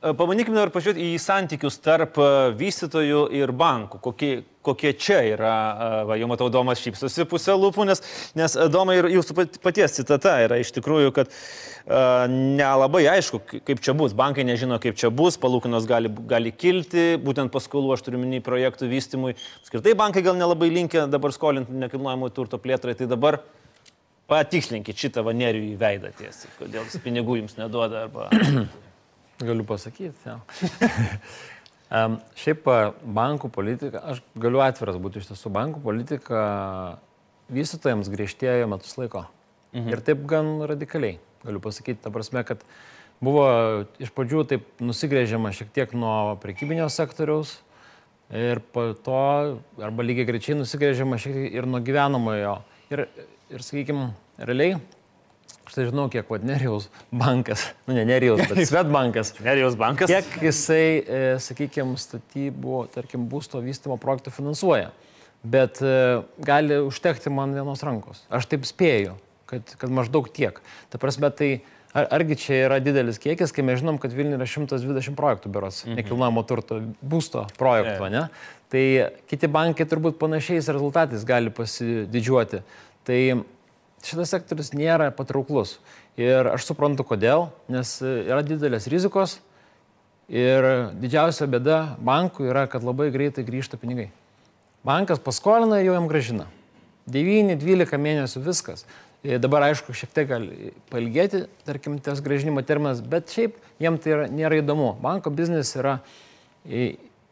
[0.00, 4.00] pabandykime dabar pažiūrėti į santykius tarp e, vystytojų ir bankų.
[4.04, 4.30] Kokie,
[4.64, 8.02] kokie čia yra, e, va, jau matau, Domas šypsosi pusę lūpų, nes,
[8.38, 13.94] nes Domai ir jūsų paties citata yra iš tikrųjų, kad uh, nelabai aišku, kaip čia
[13.96, 14.16] bus.
[14.16, 18.90] Bankai nežino, kaip čia bus, palūkinos gali, gali kilti, būtent paskolų aš turiu minį projektų
[18.90, 19.36] vystymui.
[19.68, 23.42] Skirtai bankai gal nelabai linkia dabar skolinti nekilnojamo turto plėtrai, tai dabar
[24.30, 28.30] patikslinkit šitą vanerijų į veidą tiesiai, kodėl pinigų jums neduoda arba...
[29.40, 30.34] Galiu pasakyti.
[31.90, 32.68] um, šiaip
[33.20, 36.42] bankų politika, aš galiu atviras būti iš tiesų, bankų politika
[37.50, 39.24] vystytojams griežtėjo metus laiko.
[39.72, 39.88] Mhm.
[39.94, 42.62] Ir taip gan radikaliai, galiu pasakyti, ta prasme, kad
[43.22, 43.48] buvo
[44.02, 47.58] iš pradžių taip nusigrėžiama šiek tiek nuo prekybinio sektoriaus
[48.30, 49.20] ir po to,
[49.82, 52.60] arba lygiai grečiai nusigrėžiama šiek tiek ir nuo gyvenamojo.
[52.90, 53.06] Ir,
[53.50, 54.78] ir sakykime, realiai
[55.70, 59.32] Aš tai žinau, kiek vad Nerijos bankas, nu ne Nerijos, bet Svetbankas.
[59.44, 60.10] Nerijos bankas.
[60.10, 64.88] Kiek jisai, e, sakykime, statybų, tarkim, būsto vystimo projektų finansuoja.
[65.46, 65.92] Bet e,
[66.42, 68.24] gali užtekti man vienos rankos.
[68.34, 69.14] Aš taip spėju,
[69.50, 70.58] kad, kad maždaug tiek.
[70.90, 71.52] Ta prasme, tai
[71.94, 75.84] ar, argi čia yra didelis kiekis, kai mes žinom, kad Vilniuje yra 120 projektų beros,
[75.86, 76.00] mhm.
[76.00, 78.12] nekilnojamo turto būsto projektų, e.
[78.16, 78.26] ne?
[78.70, 78.84] Tai
[79.30, 82.62] kiti bankai turbūt panašiais rezultatais gali pasididžiuoti.
[83.06, 83.22] Tai
[84.06, 85.78] šitas sektorius nėra patrauklus.
[86.20, 89.38] Ir aš suprantu kodėl, nes yra didelės rizikos
[90.30, 90.64] Ir
[91.02, 94.12] didžiausia bėda bankų yra, kad labai greitai grįžta pinigai.
[94.86, 96.46] Bankas paskolina ir jau jam gražina.
[97.10, 98.84] 9-12 mėnesių viskas.
[99.26, 104.14] Ir dabar, aišku, šiek tiek gali pailgėti, tarkim, tas gražinimo terminas, bet šiaip jiem tai
[104.14, 104.92] yra, nėra įdomu.
[105.02, 105.98] Banko biznis yra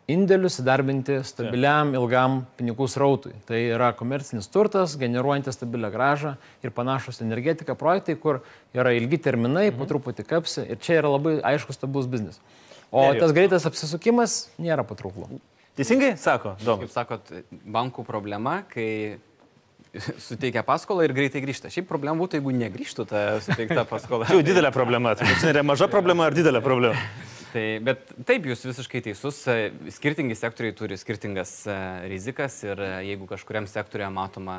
[0.09, 3.35] indėlius įdarbinti stabiliam, ilgam pinigų srautui.
[3.49, 8.41] Tai yra komercinis turtas, generuojantis stabilę gražą ir panašus energetika projektai, kur
[8.77, 9.79] yra ilgi terminai, mhm.
[9.79, 12.41] po truputį kapsi ir čia yra labai aiškus stabilus biznis.
[12.89, 13.21] O Nerijau.
[13.21, 15.29] tas greitas apsisukimas nėra patrauklu.
[15.77, 16.81] Teisingai, sako, daug.
[16.83, 17.29] Kaip sakot,
[17.69, 19.19] bankų problema, kai
[20.29, 21.71] suteikia paskolą ir greitai grįžta.
[21.73, 24.29] Šiaip problema būtų, jeigu negrįžtų ta suteikta paskola.
[24.33, 25.13] Jau didelė problema.
[25.21, 26.97] Tai yra maža problema ar didelė problema?
[27.49, 29.39] Tai, bet taip, jūs visiškai teisus.
[29.97, 31.77] Skirtingi sektoriai turi skirtingas e,
[32.13, 34.57] rizikas ir e, jeigu kažkuriam sektoriuje matoma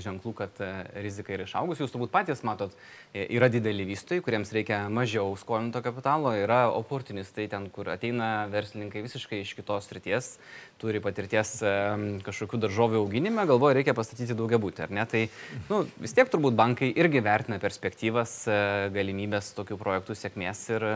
[0.00, 0.70] ženklų, kad e,
[1.04, 2.72] rizika yra išaugus, jūs turbūt patys matot,
[3.12, 9.42] yra dideli vystojai, kuriems reikia mažiau skolinto kapitalo, yra oportunistai ten, kur ateina verslininkai visiškai
[9.42, 10.30] iš kitos srities,
[10.80, 11.58] turi patirties
[12.24, 15.04] kažkokių daržovių auginime, galvoja, reikia pastatyti daugia būtį, ar ne?
[15.08, 15.22] Tai
[15.68, 18.34] nu, vis tiek turbūt bankai irgi vertina perspektyvas,
[18.96, 20.88] galimybės tokių projektų sėkmės ir,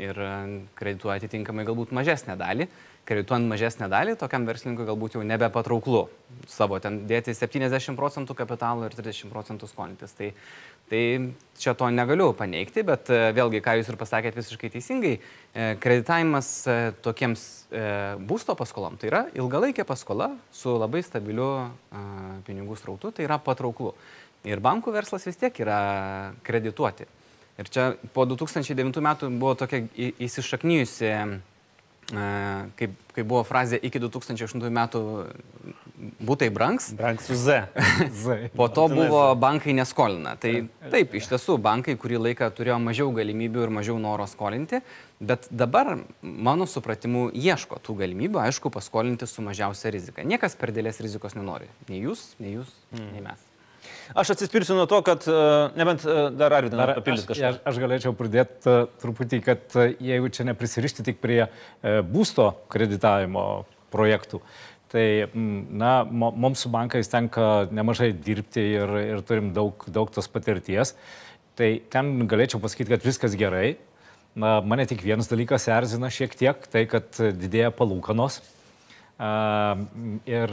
[0.00, 0.24] ir
[0.78, 2.68] kredituoja atitinkamai galbūt mažesnę dalį.
[3.08, 6.02] Kredituojant mažesnę dalį, tokiam verslininkui galbūt jau nebepatrauklu
[6.50, 10.12] savo ten dėti 70 procentų kapitalo ir 30 procentų skolintis.
[10.18, 10.28] Tai,
[10.90, 11.02] tai
[11.58, 16.52] čia to negaliu paneigti, bet e, vėlgi, ką jūs ir pasakėt visiškai teisingai, e, kreditavimas
[16.68, 17.46] e, tokiems
[18.24, 21.68] būsto paskolom tai yra ilgalaikė paskola su labai stabiliu
[22.46, 23.92] pinigų srautu, tai yra patrauklu.
[24.48, 25.80] Ir bankų verslas vis tiek yra
[26.46, 27.04] kredituoti.
[27.58, 29.82] Ir čia po 2009 metų buvo tokia
[30.22, 32.26] įsišaknyjusi, e,
[32.78, 35.02] kaip, kaip buvo frazė, iki 2008 metų
[36.22, 36.92] būtai brangs.
[36.94, 37.66] Brangs su Z.
[38.14, 38.38] Z.
[38.58, 40.36] po to buvo bankai neskolina.
[40.38, 40.52] Tai
[40.92, 44.78] taip, iš tiesų, bankai kurį laiką turėjo mažiau galimybių ir mažiau noro skolinti,
[45.18, 50.22] bet dabar, mano supratimu, ieško tų galimybių, aišku, paskolinti su mažiausia rizika.
[50.22, 51.66] Niekas per dėlės rizikos nenori.
[51.90, 53.12] Nei jūs, nei jūs, mm.
[53.16, 53.47] nei mes.
[54.16, 55.40] Aš atsispirsiu nuo to, kad, e,
[55.76, 57.50] nebent e, dar Arvidas papildys kažką.
[57.50, 61.42] Aš, aš galėčiau pridėti e, truputį, kad jeigu čia neprisirišti tik prie
[62.08, 63.44] būsto kreditavimo
[63.92, 64.40] projektų,
[64.92, 70.94] tai na, mums su bankais tenka nemažai dirbti ir, ir turim daug, daug tos patirties.
[71.58, 73.76] Tai ten galėčiau pasakyti, kad viskas gerai.
[74.38, 78.38] Na, mane tik vienas dalykas erzina šiek tiek, tai kad didėja palūkanos
[79.18, 80.52] Ir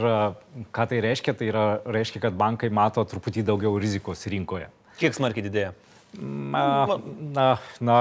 [0.74, 1.36] ką tai reiškia?
[1.38, 4.66] Tai yra, reiškia, kad bankai mato truputį daugiau rizikos rinkoje.
[4.98, 5.74] Kiek smarkiai didėja?
[6.18, 7.46] Na, na,
[7.84, 7.98] na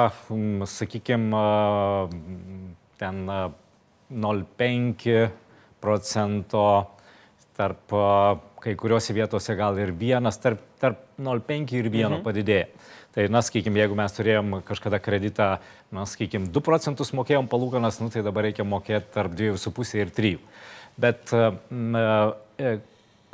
[0.69, 1.43] sakykime,
[2.97, 3.21] ten
[4.10, 5.30] 0,5
[5.84, 6.65] procento,
[7.56, 7.97] tarp
[8.65, 12.23] kai kuriuose vietose gal ir vienas, tarp, tarp 0,5 ir 1 mhm.
[12.25, 12.71] padidėja.
[13.15, 15.54] Tai, na, sakykime, jeigu mes turėjom kažkada kreditą,
[15.95, 20.34] na, sakykime, 2 procentus mokėjom palūkanas, nu, tai dabar reikia mokėti tarp 2,5 ir 3.
[20.99, 21.32] Bet
[21.71, 22.04] na,
[22.60, 22.73] e,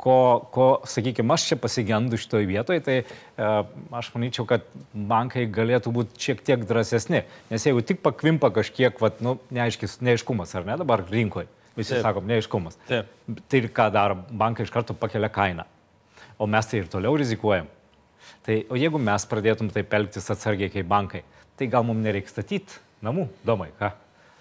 [0.02, 0.14] ko,
[0.54, 3.50] ko sakykime, aš čia pasigendu šitoje vietoje, tai e,
[3.98, 7.24] aš manyčiau, kad bankai galėtų būti šiek tiek drąsesni.
[7.50, 12.06] Nes jeigu tik pakvimpa kažkiek, vat, nu, neaiškis, neaiškumas, ar ne dabar rinkoje, visi Taip.
[12.06, 12.78] sakom, neaiškumas.
[12.86, 13.10] Taip.
[13.50, 15.66] Tai ką daro, bankai iš karto pakelia kainą.
[16.38, 17.70] O mes tai ir toliau rizikuojam.
[18.46, 21.22] Tai o jeigu mes pradėtum taip elgtis atsargiai kaip bankai,
[21.58, 23.92] tai gal mums nereikia statyti namų, domai, ką?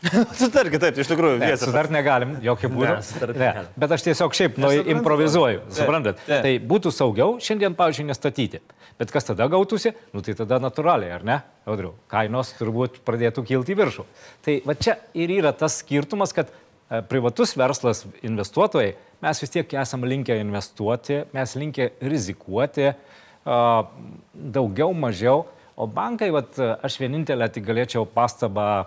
[0.39, 1.37] Sutarkit, taip, iš tikrųjų.
[1.43, 2.93] Ne, sutart negalim, jokių būdų.
[3.21, 3.49] Ne, ne.
[3.77, 6.23] Bet aš tiesiog šiaip nu, improvizuoju, suprantat.
[6.25, 6.39] Ne, ne.
[6.45, 8.63] Tai būtų saugiau šiandien, pavyzdžiui, nestatyti.
[8.97, 9.93] Bet kas tada gautųsi?
[10.15, 11.37] Nu tai tada natūraliai, ar ne?
[11.69, 14.07] Audriu, kainos turbūt pradėtų kilti į viršų.
[14.45, 19.77] Tai va čia ir yra tas skirtumas, kad e, privatus verslas, investuotojai, mes vis tiek
[19.85, 25.45] esame linkę investuoti, mes linkę rizikuoti, uh, daugiau, mažiau.
[25.79, 28.85] O bankai, vat, aš vienintelę tik galėčiau pastabą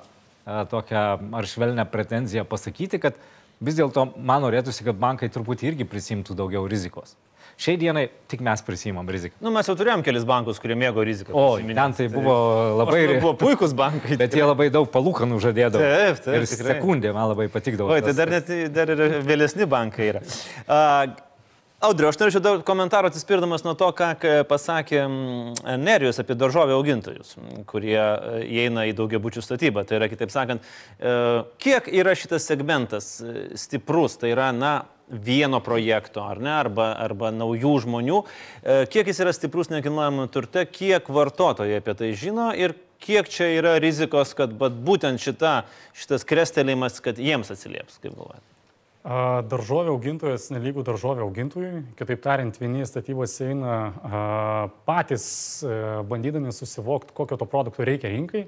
[0.71, 3.17] tokią ar švelnę pretenziją pasakyti, kad
[3.64, 7.17] vis dėlto man norėtųsi, kad bankai truputį irgi prisimtų daugiau rizikos.
[7.55, 9.37] Šiai dienai tik mes prisimam riziką.
[9.45, 11.31] Nu, mes jau turėjom kelis bankus, kurie mėgo riziką.
[11.38, 12.35] O, ten tai buvo
[12.81, 13.05] labai...
[13.07, 14.17] Tai buvo puikus bankai.
[14.23, 15.85] Bet jie labai daug palūkanų žadėdavo.
[15.85, 16.40] Taip, taip.
[16.40, 16.75] Ir tikrai.
[16.75, 17.95] sekundė man labai patikdavo.
[17.95, 20.25] O, tai dar, net, dar ir vėlesni bankai yra.
[20.67, 21.14] Uh,
[21.85, 24.14] Audriu, aš norėčiau dar komentarų atsispirdamas nuo to, ką
[24.49, 25.03] pasakė
[25.83, 27.35] Nerijus apie daržovę augintojus,
[27.68, 29.83] kurie e, įeina į daugiabučių statybą.
[29.85, 30.64] Tai yra, kitaip sakant,
[30.97, 31.12] e,
[31.61, 34.73] kiek yra šitas segmentas e, stiprus, tai yra, na,
[35.05, 38.23] vieno projekto, ar ne, arba, arba naujų žmonių,
[38.88, 42.73] kiek jis yra stiprus nekilnojamo turte, kiek vartotojai apie tai žino ir
[43.05, 45.59] kiek čia yra rizikos, kad būtent šita,
[45.92, 48.54] šitas krestelėjimas, kad jiems atsilieps, kaip galvojate?
[49.05, 51.83] Daržovė augintojas nelygų daržovė augintojui.
[51.99, 53.75] Kitaip tariant, vieni statybos eina
[54.88, 55.27] patys
[56.09, 58.47] bandydami susivokti, kokio to produkto reikia rinkai.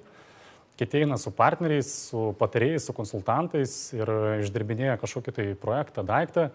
[0.77, 4.11] kiti eina su partneriais, su patarėjais, su konsultantais ir
[4.45, 6.51] išdirbinėja kažkokį tai projektą, daiktą,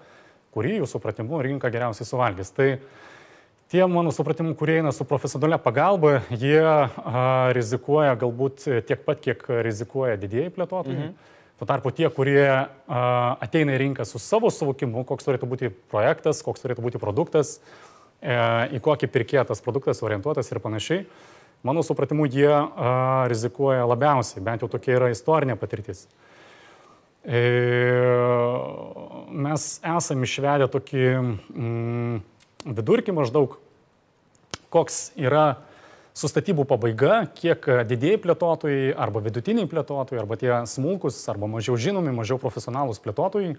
[0.54, 2.54] kurį jų supratimu rinka geriausiai suvalgys.
[2.54, 2.70] Tai
[3.72, 9.46] tie, mano supratimu, kurie eina su profesionalia pagalba, jie a, rizikuoja galbūt tiek pat, kiek
[9.66, 11.10] rizikuoja didėjai plėtotojai.
[11.10, 11.38] Mhm.
[11.62, 12.68] Tuo tarpu tie, kurie a,
[13.38, 17.60] ateina į rinką su savo suvokimu, koks turėtų būti projektas, koks turėtų būti produktas,
[18.18, 18.34] e,
[18.74, 21.04] į kokį pirkėją tas produktas orientuotas ir panašiai,
[21.62, 22.96] mano supratimu, jie a,
[23.30, 26.08] rizikuoja labiausiai, bent jau tokia yra istorinė patirtis.
[27.22, 27.44] E,
[29.30, 32.16] mes esame išvedę tokį mm,
[32.74, 33.60] vidurkį maždaug,
[34.74, 35.62] koks yra
[36.18, 42.14] su statybų pabaiga, kiek didėjai plėtotojai arba vidutiniai plėtotojai arba tie smulkus arba mažiau žinomi,
[42.16, 43.56] mažiau profesionalūs plėtotojai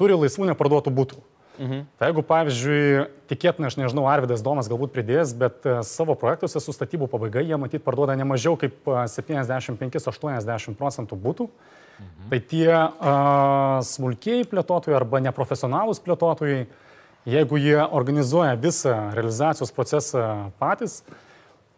[0.00, 1.22] turi laisvų neparduotų būtų.
[1.54, 1.84] Mhm.
[1.98, 6.74] Tai jeigu, pavyzdžiui, tikėtina, aš nežinau, Arvidas Domas galbūt pridės, bet e, savo projektuose su
[6.74, 11.46] statybų pabaiga jie matyt parduoda ne mažiau kaip 75-80 e, procentų būtų.
[11.94, 12.24] Mhm.
[12.26, 16.64] Tai tie uh, smulkiai plėtotojai arba neprofesionalūs plėtotojai,
[17.30, 20.24] jeigu jie organizuoja visą realizacijos procesą
[20.58, 21.04] patys,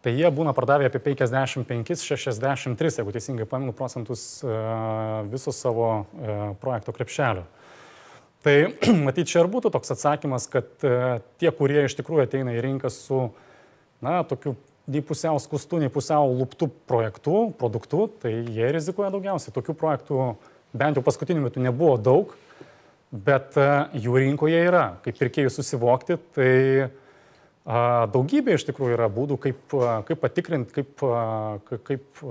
[0.07, 6.93] tai jie būna pardavę apie 55-63, jeigu teisingai pamenu, procentus uh, viso savo uh, projekto
[6.95, 7.43] krepšelio.
[8.45, 8.55] Tai
[9.07, 12.91] matyt, čia ir būtų toks atsakymas, kad uh, tie, kurie iš tikrųjų ateina į rinką
[12.93, 13.25] su,
[13.99, 14.55] na, tokiu
[14.87, 19.51] nei pusiau skustų, nei pusiau lūptų projektų, produktų, tai jie rizikuoja daugiausiai.
[19.57, 20.21] Tokių projektų
[20.71, 22.31] bent jau paskutiniu metu nebuvo daug,
[23.11, 23.59] bet
[23.91, 24.85] jų rinkoje yra.
[25.03, 26.53] Kaip pirkėjų susivokti, tai
[27.67, 29.73] Daugybė iš tikrųjų yra būdų, kaip,
[30.07, 31.01] kaip patikrinti, kaip,
[31.89, 32.21] kaip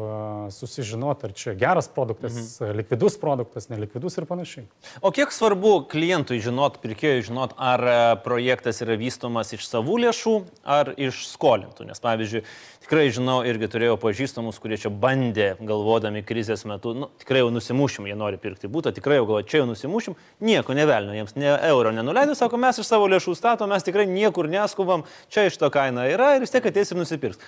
[0.56, 2.78] susižinoti, ar čia geras produktas, mhm.
[2.80, 4.64] likvidus produktas, nelikvidus ir panašiai.
[5.04, 7.84] O kiek svarbu klientui žinot, pirkėjui žinot, ar
[8.24, 11.84] projektas yra vystomas iš savų lėšų ar iš skolintų?
[11.90, 12.40] Nes pavyzdžiui,
[12.86, 18.06] tikrai žinau, irgi turėjau pažįstamus, kurie čia bandė, galvodami krizės metu, nu, tikrai jau nusimušim,
[18.06, 20.14] jie nori pirkti būtą, tikrai jau galvoju, čia jau nusimušim,
[20.46, 24.46] nieko nevelnio, jiems ne euro nenuleido, sako, mes iš savo lėšų statom, mes tikrai niekur
[24.52, 27.40] neskubam, čia iš to kaina yra ir vis tiek ateis ir nusipirks.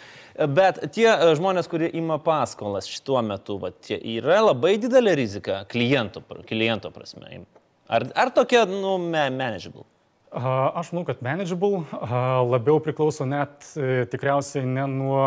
[0.55, 6.23] Bet tie e, žmonės, kurie ima paskolas šituo metu, va, yra labai didelė rizika kliento,
[6.49, 7.43] kliento prasme.
[7.89, 9.87] Ar, ar tokia, nu, manageable?
[10.29, 11.87] Aš manau, kad manageable
[12.45, 15.25] labiau priklauso net e, tikriausiai ne nuo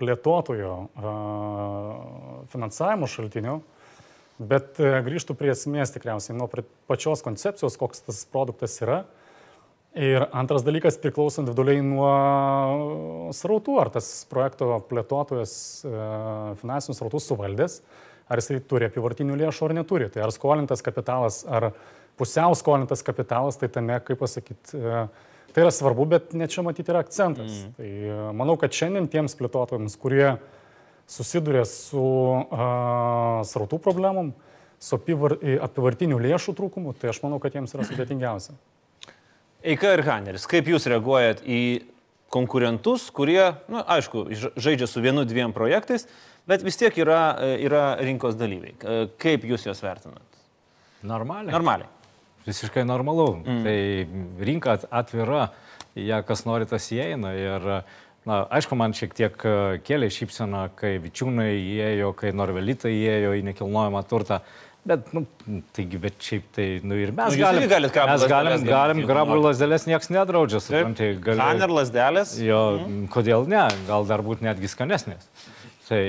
[0.00, 0.76] plėtotojo
[2.54, 3.58] finansavimo šaltinio,
[4.40, 6.48] bet e, grįžtų prie esmės tikriausiai nuo
[6.88, 9.02] pačios koncepcijos, koks tas produktas yra.
[9.94, 12.08] Ir antras dalykas priklauso individualiai nuo
[13.36, 15.52] srautų, ar tas projekto plėtotojas
[15.86, 15.92] e,
[16.58, 17.76] finansinius srautus suvaldęs,
[18.26, 20.08] ar jisai turi apivartinių lėšų ar neturi.
[20.10, 21.68] Tai ar skolintas kapitalas, ar
[22.18, 25.06] pusiau skolintas kapitalas, tai tame, kaip pasakyti, e,
[25.54, 27.54] tai yra svarbu, bet ne čia matyti yra akcentas.
[27.54, 27.78] Mm.
[27.78, 30.32] Tai e, manau, kad šiandien tiems plėtotojams, kurie
[31.06, 34.30] susiduria su uh, srautų problemom,
[34.80, 38.56] su apivartinių lėšų trūkumu, tai aš manau, kad jiems yra sudėtingiausia.
[39.64, 41.60] Eika ir Haneris, kaip jūs reaguojat į
[42.34, 44.26] konkurentus, kurie, na, nu, aišku,
[44.60, 46.04] žaidžia su vienu, dviem projektais,
[46.50, 47.22] bet vis tiek yra,
[47.62, 48.74] yra rinkos dalyviai.
[49.22, 50.24] Kaip jūs juos vertinat?
[51.04, 51.52] Normaliai.
[51.54, 51.88] Normaliai.
[52.44, 53.38] Visiškai normalu.
[53.40, 53.62] Mm.
[53.64, 55.46] Tai rinka atvira,
[55.96, 57.32] ją kas nori tas įeina.
[57.38, 57.68] Ir,
[58.28, 63.44] na, aišku, man šiek tiek e, kėlė šypsena, kai vičiūnai įėjo, kai norvelitai įėjo į
[63.48, 64.42] nekilnojamą turtą.
[64.84, 65.22] Bet, nu,
[65.72, 69.86] taigi, bet šiaip tai, nu ir mes nu, galim, galit mes galim, galim grabų lasdelės
[69.88, 71.14] niekas nedraudžia, suprantate.
[71.24, 71.40] Gali...
[71.40, 72.34] Haner lasdelės?
[72.44, 73.06] Jo, mm.
[73.14, 75.24] kodėl ne, gal dar būt netgi skanesnės.
[75.84, 76.02] Tai,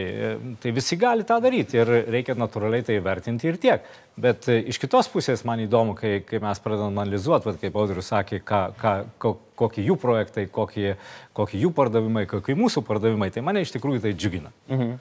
[0.64, 3.88] tai visi gali tą daryti ir reikia natūraliai tai vertinti ir tiek.
[4.20, 8.12] Bet e, iš kitos pusės man įdomu, kai, kai mes pradedam analizuoti, vat, kaip Audrius
[8.12, 10.94] sakė, ką, ką, ko, kokie jų projektai, kokie,
[11.36, 14.56] kokie jų pardavimai, kokie mūsų pardavimai, tai mane iš tikrųjų tai džiugina.
[14.72, 14.96] Mhm.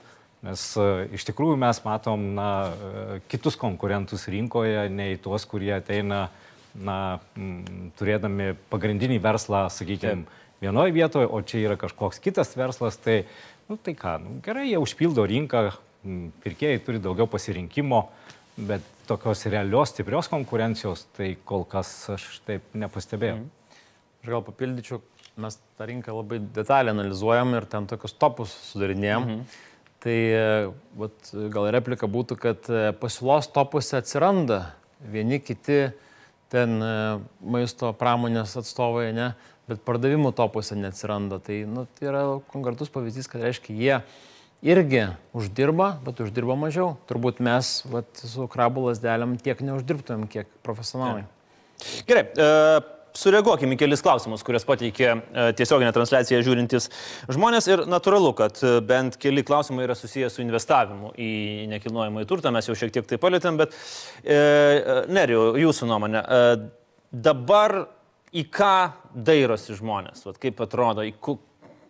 [0.45, 6.27] Nes uh, iš tikrųjų mes matom na, uh, kitus konkurentus rinkoje, nei tuos, kurie ateina
[6.75, 6.99] na,
[7.39, 10.27] m, turėdami pagrindinį verslą, sakykime,
[10.61, 13.01] vienoje vietoje, o čia yra kažkoks kitas verslas.
[13.01, 13.23] Tai
[13.69, 15.71] Nu tai ką, nu, gerai, jie užpildo rinką,
[16.45, 18.03] pirkėjai turi daugiau pasirinkimo,
[18.69, 23.39] bet tokios realios, stiprios konkurencijos, tai kol kas aš taip nepastebėjau.
[23.41, 23.79] Mhm.
[24.21, 25.01] Aš gal papildyčiau,
[25.41, 29.31] mes tą rinką labai detaliai analizuojam ir ten tokius topus sudarinėjom.
[29.31, 29.63] Mhm.
[30.05, 30.17] Tai
[31.01, 35.87] vat, gal replika būtų, kad e, pasiūlos topuose atsiranda vieni kiti
[36.53, 36.90] ten e,
[37.40, 39.31] maisto pramonės atstovai, ne,
[39.71, 41.40] bet pardavimų topuose neatsiranda.
[41.40, 43.97] Tai, nu, tai yra konkretus pavyzdys, kad reiškia, jie
[44.75, 46.99] irgi uždirba, bet uždirba mažiau.
[47.09, 51.25] Turbūt mes vat, su krabų lasdelėm tiek neuždirbtumėm, kiek profesionalai.
[52.09, 52.29] Gerai.
[53.14, 55.18] Sureaguokime į kelis klausimus, kurias pateikė e,
[55.55, 56.88] tiesioginė transliacija žiūrintis
[57.31, 57.68] žmonės.
[57.70, 61.31] Ir natūralu, kad e, bent keli klausimai yra susijęs su investavimu į
[61.70, 63.77] nekilnojamą į turtą, mes jau šiek tiek tai palėtėm, bet
[64.27, 64.40] e,
[65.14, 66.57] Neriu, jūsų nuomonė, e,
[67.29, 67.77] dabar
[68.35, 68.74] į ką
[69.14, 71.14] dairosi žmonės, Vat kaip atrodo, į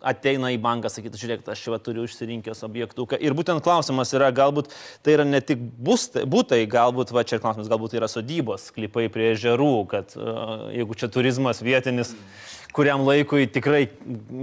[0.05, 3.07] ateina į banką, sakytų, žiūrėk, aš čia turiu išsirinkęs objektų.
[3.19, 4.71] Ir būtent klausimas yra, galbūt
[5.05, 9.31] tai yra ne tik būtai, galbūt, va čia klausimas, galbūt tai yra sodybos, klipai prie
[9.33, 12.13] ežerų, kad uh, jeigu čia turizmas vietinis.
[12.15, 13.85] Mm kuriam laikui tikrai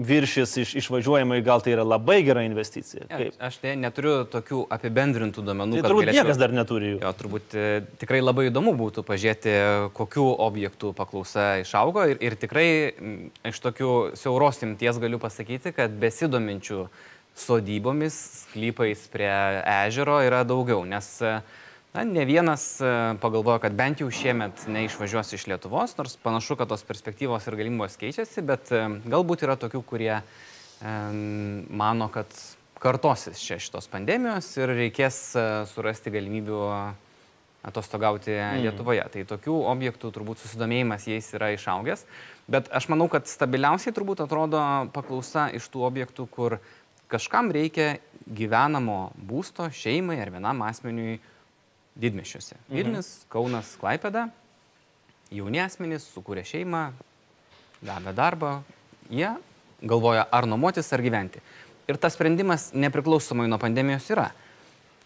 [0.09, 3.05] viršys iš, išvažiuojamai, gal tai yra labai gera investicija.
[3.11, 3.35] Kaip?
[3.35, 5.79] Ja, aš tai neturiu tokių apibendrintų duomenų.
[5.79, 6.25] Tai turbūt galėčiau...
[6.25, 6.99] niekas dar neturi jų.
[7.05, 7.69] Jo, turbūt e,
[8.01, 9.57] tikrai labai įdomu būtų pažiūrėti,
[9.99, 12.69] kokiu objektų paklausa išaugo ir, ir tikrai
[13.53, 16.87] iš tokių siauros imties galiu pasakyti, kad besidominčių
[17.37, 18.17] sodybomis,
[18.47, 19.33] sklypais prie
[19.87, 21.41] ežero yra daugiau, nes uh,
[21.93, 22.89] Na, ne vienas e,
[23.21, 27.99] pagalvojo, kad bent jau šiemet neišvažiuos iš Lietuvos, nors panašu, kad tos perspektyvos ir galimybos
[28.01, 28.81] keičiasi, bet e,
[29.13, 30.23] galbūt yra tokių, kurie e,
[31.69, 32.33] mano, kad
[32.81, 35.19] kartosis čia šitos pandemijos ir reikės
[35.71, 36.63] surasti galimybių
[37.69, 38.63] atostogauti mm.
[38.65, 39.05] Lietuvoje.
[39.13, 42.07] Tai tokių objektų turbūt susidomėjimas jais yra išaugęs,
[42.51, 44.63] bet aš manau, kad stabiliausiai turbūt atrodo
[44.97, 46.57] paklausa iš tų objektų, kur
[47.13, 51.21] kažkam reikia gyvenamo būsto šeimai ar vienam asmeniui
[51.99, 52.57] didmešiuose.
[52.57, 52.77] Mhm.
[52.77, 54.29] Vilnius, Kaunas, Klaipeda,
[55.33, 56.91] jauni asmenys, sukūrė šeimą,
[57.83, 58.53] gavę darbą,
[59.11, 59.33] jie
[59.83, 61.43] galvoja ar nuomotis, ar gyventi.
[61.91, 64.31] Ir tas sprendimas nepriklausomai nuo pandemijos yra.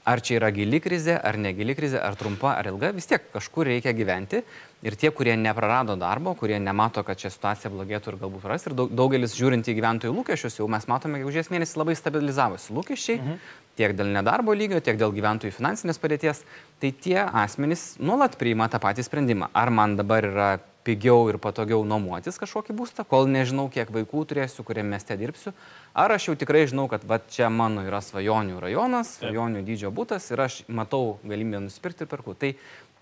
[0.07, 3.67] Ar čia yra gili krizė, ar negili krizė, ar trumpa, ar ilga, vis tiek kažkur
[3.67, 4.45] reikia gyventi.
[4.85, 8.75] Ir tie, kurie neprarado darbo, kurie nemato, kad čia situacija blogėtų ir galbūt ras, ir
[8.77, 13.41] daugelis žiūrint į gyventojų lūkesčius, jau mes matome, kad už mėnesį labai stabilizavosi lūkesčiai, mhm.
[13.81, 16.45] tiek dėl nedarbo lygio, tiek dėl gyventojų finansinės padėties.
[16.83, 19.49] Tai tie asmenys nuolat priima tą patį sprendimą.
[19.57, 20.51] Ar man dabar yra
[20.87, 25.53] pigiau ir patogiau nuomotis kažkokį būstą, kol nežinau, kiek vaikų turėsiu, kuriame mieste dirbsiu,
[25.99, 30.31] ar aš jau tikrai žinau, kad va čia mano yra svajonių rajonas, svajonių dydžio būtas
[30.31, 32.37] ir aš matau galimybę nusipirkti ir perku.
[32.39, 32.53] Tai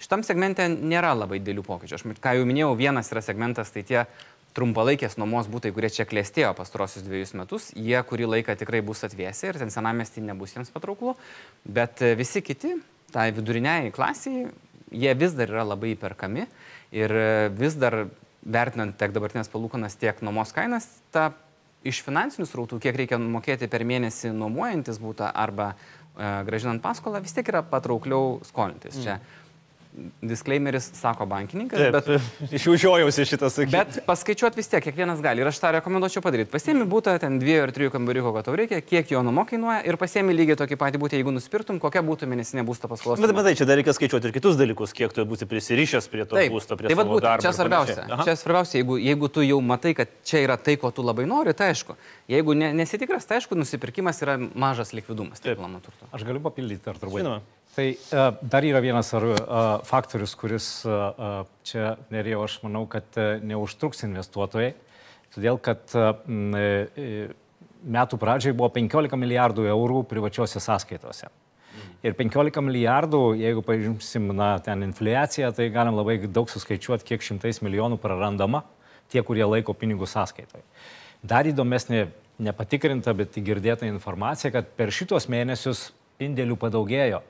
[0.03, 1.99] šitam segmente nėra labai dėlių pokyčių.
[1.99, 4.05] Aš, ką jau minėjau, vienas yra segmentas, tai tie
[4.55, 9.49] trumpalaikės nuomos būtai, kurie čia klėstėjo pastarosius dviejus metus, jie kurį laiką tikrai bus atvėsi
[9.51, 11.17] ir ten senamestį nebus jiems patrauklu,
[11.67, 12.77] bet visi kiti,
[13.11, 14.47] tai viduriniai klasiai,
[14.95, 16.47] jie vis dar yra labai įperkami
[16.95, 18.05] Ir e, vis dar
[18.45, 21.33] vertinant tiek dabartinės palūkanas, tiek nuomos kainas, ta
[21.85, 27.35] iš finansinių srautų, kiek reikia mokėti per mėnesį nuomojantis būtą arba e, gražinant paskolą, vis
[27.35, 29.01] tiek yra patraukliau skolintis.
[29.01, 29.03] Mm.
[29.03, 29.19] Čia
[30.23, 32.09] disclaimeris sako bankininkas, Taip, bet...
[32.59, 33.73] Išjaučiausi šitą sakymą.
[33.77, 35.43] Bet paskaičiuoti vis tiek, kiekvienas gali.
[35.43, 36.51] Ir aš tą rekomenduočiau padaryti.
[36.51, 39.99] Pasiemi būtą ten dviejų ar trijų kambarių, ko tau reikia, kiek jo numo kainuoja ir
[40.01, 43.23] pasiemi lygiai tokį patį būtą, jeigu nusipirtum, kokia būtų mėnesinė būsto paskolos.
[43.23, 46.39] Bet matai, čia dar reikia skaičiuoti ir kitus dalykus, kiek tu būsi prisirišęs prie to
[46.41, 47.47] Taip, būsto, prie tai savo darbo.
[47.47, 48.07] Čia svarbiausia.
[48.27, 51.55] Čia svarbiausia, jeigu, jeigu tu jau matai, kad čia yra tai, ko tu labai nori,
[51.55, 51.95] tai aišku.
[52.35, 55.43] Jeigu ne, nesitikras, tai aišku, nusipirkimas yra mažas likvidumas.
[55.45, 55.63] Taip,
[56.15, 57.23] Aš galiu papildyti, ar turbūt.
[57.23, 57.43] Žinoma.
[57.75, 59.37] Tai uh, dar yra vienas ar, uh,
[59.83, 64.77] faktorius, kuris uh, čia nerėjau, aš manau, kad neužtruks investuotojai,
[65.35, 65.91] todėl kad
[67.85, 71.33] metų pradžiai buvo 15 milijardų eurų privačiose sąskaitose.
[72.07, 77.59] Ir 15 milijardų, jeigu pažymsim, na, ten infliaciją, tai galim labai daug suskaičiuoti, kiek šimtais
[77.65, 78.63] milijonų prarandama
[79.11, 80.63] tie, kurie laiko pinigų sąskaitoje.
[81.27, 82.07] Dar įdomesnė,
[82.39, 85.89] nepatikrinta, bet girdėta informacija, kad per šitos mėnesius
[86.23, 87.25] indėlių padaugėjo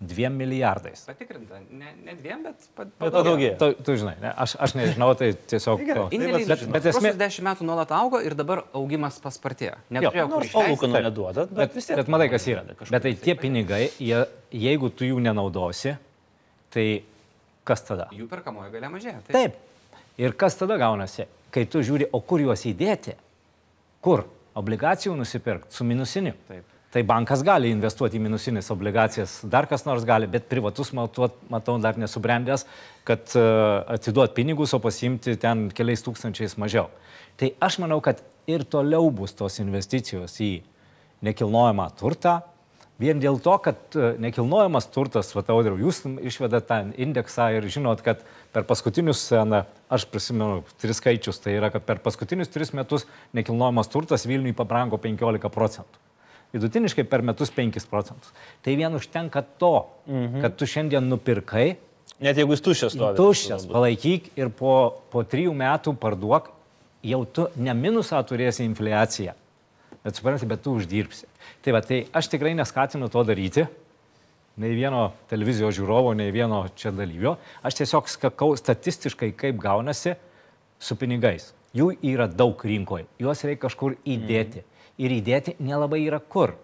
[0.00, 1.00] dviem milijardais.
[1.06, 2.66] Patikrinta, ne, ne dviem, bet
[3.00, 3.54] padaugėjo.
[3.58, 5.82] Tu, tu žinai, ne, aš, aš nežinau, tai tiesiog...
[5.88, 7.12] Tai Indėliai, bet, bet esmė...
[7.18, 9.74] 10 metų nuolat augo ir dabar augimas paspartėjo.
[9.96, 11.98] Neturėjau nors palūkanų neduoda, bet, bet vis tiek.
[11.98, 12.62] Bet matai, kas yra.
[12.78, 14.22] Bet tai tie pinigai, jie,
[14.54, 15.96] jeigu tu jų nenaudosi,
[16.74, 16.86] tai
[17.66, 18.06] kas tada?
[18.14, 19.18] Jų perkamoji galia mažėja.
[19.26, 19.34] Taip.
[19.34, 20.00] taip.
[20.18, 23.18] Ir kas tada gaunasi, kai tu žiūri, o kur juos įdėti?
[24.04, 24.28] Kur?
[24.58, 26.32] Obligacijų nusipirkti su minusiniu.
[26.48, 26.77] Taip.
[26.88, 31.74] Tai bankas gali investuoti į minusinės obligacijas, dar kas nors gali, bet privatus matuot, matau
[31.84, 32.64] dar nesubrendęs,
[33.04, 36.88] kad uh, atiduot pinigus, o pasimti ten keliais tūkstančiais mažiau.
[37.36, 40.50] Tai aš manau, kad ir toliau bus tos investicijos į
[41.28, 42.38] nekilnojamą turtą,
[42.98, 48.02] vien dėl to, kad e, nekilnojamas turtas, va tau, jūs išvedat tą indeksą ir žinot,
[48.06, 53.06] kad per paskutinius, na, aš prisimenu tris skaičius, tai yra, kad per paskutinius tris metus
[53.38, 56.07] nekilnojamas turtas Vilniui pabrango 15 procentų
[56.52, 58.32] vidutiniškai per metus 5 procentus.
[58.64, 59.74] Tai vien užtenka to,
[60.06, 60.40] mhm.
[60.44, 61.76] kad tu šiandien nupirkai.
[62.24, 63.18] Net jeigu jis tuščias stovi.
[63.18, 64.72] Tuščias, palaikyk ir po,
[65.12, 66.48] po trijų metų parduok,
[67.06, 69.36] jau tu ne minusą turėsi infliaciją,
[70.02, 71.28] bet supranti, bet tu uždirbsi.
[71.62, 73.68] Tai va, tai aš tikrai neskatinu to daryti,
[74.58, 77.36] nei vieno televizijos žiūrovo, nei vieno čia dalyvio.
[77.62, 80.16] Aš tiesiog skakau statistiškai, kaip gaunasi,
[80.82, 81.52] su pinigais.
[81.76, 84.64] Jų yra daug rinkoje, juos reikia kažkur įdėti.
[84.64, 84.77] Mm.
[84.98, 86.56] Ir įdėti nelabai yra kur.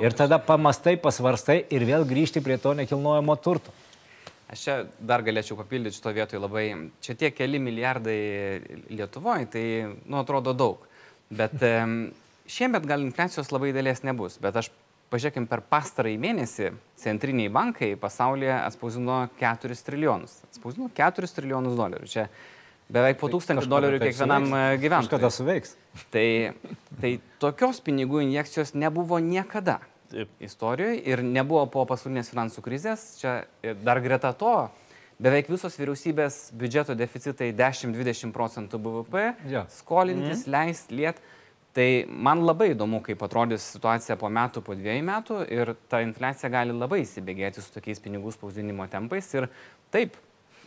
[0.00, 3.74] Ir tada pamastai, pasvarstai ir vėl grįžti prie to nekilnojamo turto.
[4.46, 6.66] Aš čia dar galėčiau papildyti šito vietoj labai.
[7.02, 8.18] Čia tie keli milijardai
[8.94, 9.64] Lietuvoje, tai,
[10.06, 10.86] nu, atrodo daug.
[11.28, 11.58] Bet
[12.56, 14.38] šiemet gal infliacijos labai dėlės nebus.
[14.42, 14.70] Bet aš
[15.12, 16.70] pažiūrėkim, per pastarąjį mėnesį
[17.02, 20.40] centriniai bankai pasaulyje atspausino 4 trilijonus.
[20.48, 22.10] Atspausino 4 trilijonus dolerių.
[22.10, 22.28] Čia
[22.92, 25.12] beveik po 1000 tai dolerių tai kiekvienam e, gyventojui.
[25.16, 25.76] Kada suveiks?
[26.14, 26.28] Tai,
[27.02, 27.12] tai
[27.42, 29.80] tokios pinigų injekcijos nebuvo niekada
[30.12, 30.30] Taip.
[30.40, 33.06] istorijoje ir nebuvo po pasaulinės finansų krizės.
[33.20, 33.38] Čia
[33.82, 34.54] dar greta to,
[35.22, 39.64] beveik visos vyriausybės biudžeto deficitai 10-20 procentų BVP, ja.
[39.72, 40.52] skolintis, mm.
[40.52, 41.22] leist, liet.
[41.76, 46.48] Tai man labai įdomu, kaip atrodys situacija po metų, po dviejų metų ir ta infliacija
[46.52, 49.28] gali labai įsibėgėti su tokiais pinigų spausdinimo tempais.
[49.36, 49.50] Ir
[49.92, 50.16] taip,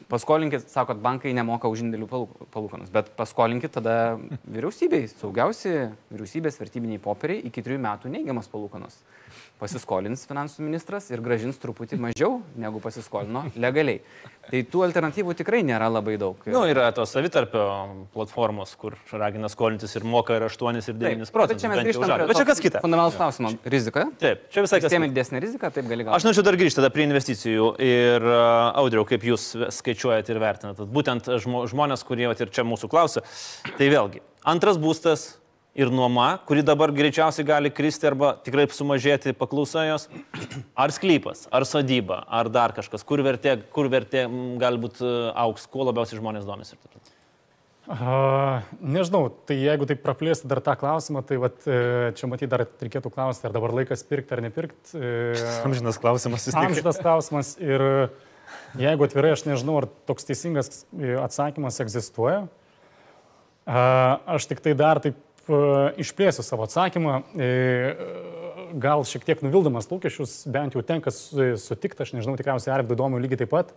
[0.10, 2.08] paskolinkit, sakot, bankai nemoka už indėlių
[2.54, 5.74] palūkanus, bet paskolinkit tada vyriausybei, saugiausi
[6.12, 9.02] vyriausybės vertybiniai popieriai iki trijų metų neigiamas palūkanos
[9.60, 14.02] pasiskolins finansų ministras ir gražins truputį mažiau negu pasiskolino legaliai.
[14.50, 16.40] Tai tų alternatyvų tikrai nėra labai daug.
[16.48, 17.64] Na, nu, yra tos savitarpio
[18.16, 21.62] platformos, kur ragina skolintis ir moka ir 8 ir 9 procentus.
[21.62, 22.82] Čia mes grįžtame prie bet čia kas kita.
[22.82, 24.08] Fundamentalus klausimas- rizika.
[24.22, 24.94] Taip, čia visai kas.
[24.96, 26.18] Tėmė didesnė rizika, taip gali gauti.
[26.18, 30.90] Aš norėčiau dar grįžti tada prie investicijų ir uh, audriau, kaip jūs skaičiuojate ir vertinate.
[30.90, 33.22] Būtent žmonės, kurie ir čia mūsų klausia,
[33.78, 35.36] tai vėlgi, antras būstas
[35.78, 40.08] ir nuoma, kuri dabar greičiausiai gali kristi arba tikrai sumažėti paklausa jos,
[40.84, 44.26] ar sklypas, ar sodyba, ar dar kažkas, kur vertė, kur vertė
[44.62, 45.14] galbūt e,
[45.46, 46.80] auks, kuo labiausiai žmonės domisi.
[47.90, 52.68] Uh, nežinau, tai jeigu taip praplėsti dar tą klausimą, tai vat, e, čia matyt dar
[52.68, 54.94] reikėtų klausti, ar dabar laikas pirkti ar nepirkti.
[54.94, 55.32] E,
[55.66, 56.68] amžinas klausimas vis tiek.
[56.70, 57.82] Amžinas klausimas ir
[58.78, 60.84] jeigu atvirai aš nežinau, ar toks teisingas
[61.24, 62.44] atsakymas egzistuoja.
[63.70, 65.18] Uh, aš tik tai dar taip
[65.50, 67.22] išplėsiu savo atsakymą.
[67.36, 67.50] E,
[68.80, 73.42] gal šiek tiek nuvildamas lūkesčius, bent jau tenka sutikti, aš nežinau, tikriausiai Arvidui įdomu lygiai
[73.42, 73.74] taip pat.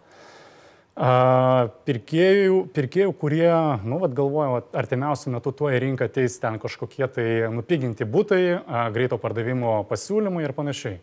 [0.92, 3.48] Pirkėjų, pirkėjų kurie,
[3.88, 8.42] nu, vad galvoja, artimiausiu metu tuo į rinką ateis ten kažkokie tai nupiginti būtai,
[8.92, 11.00] greito pardavimo pasiūlymai ir panašiai.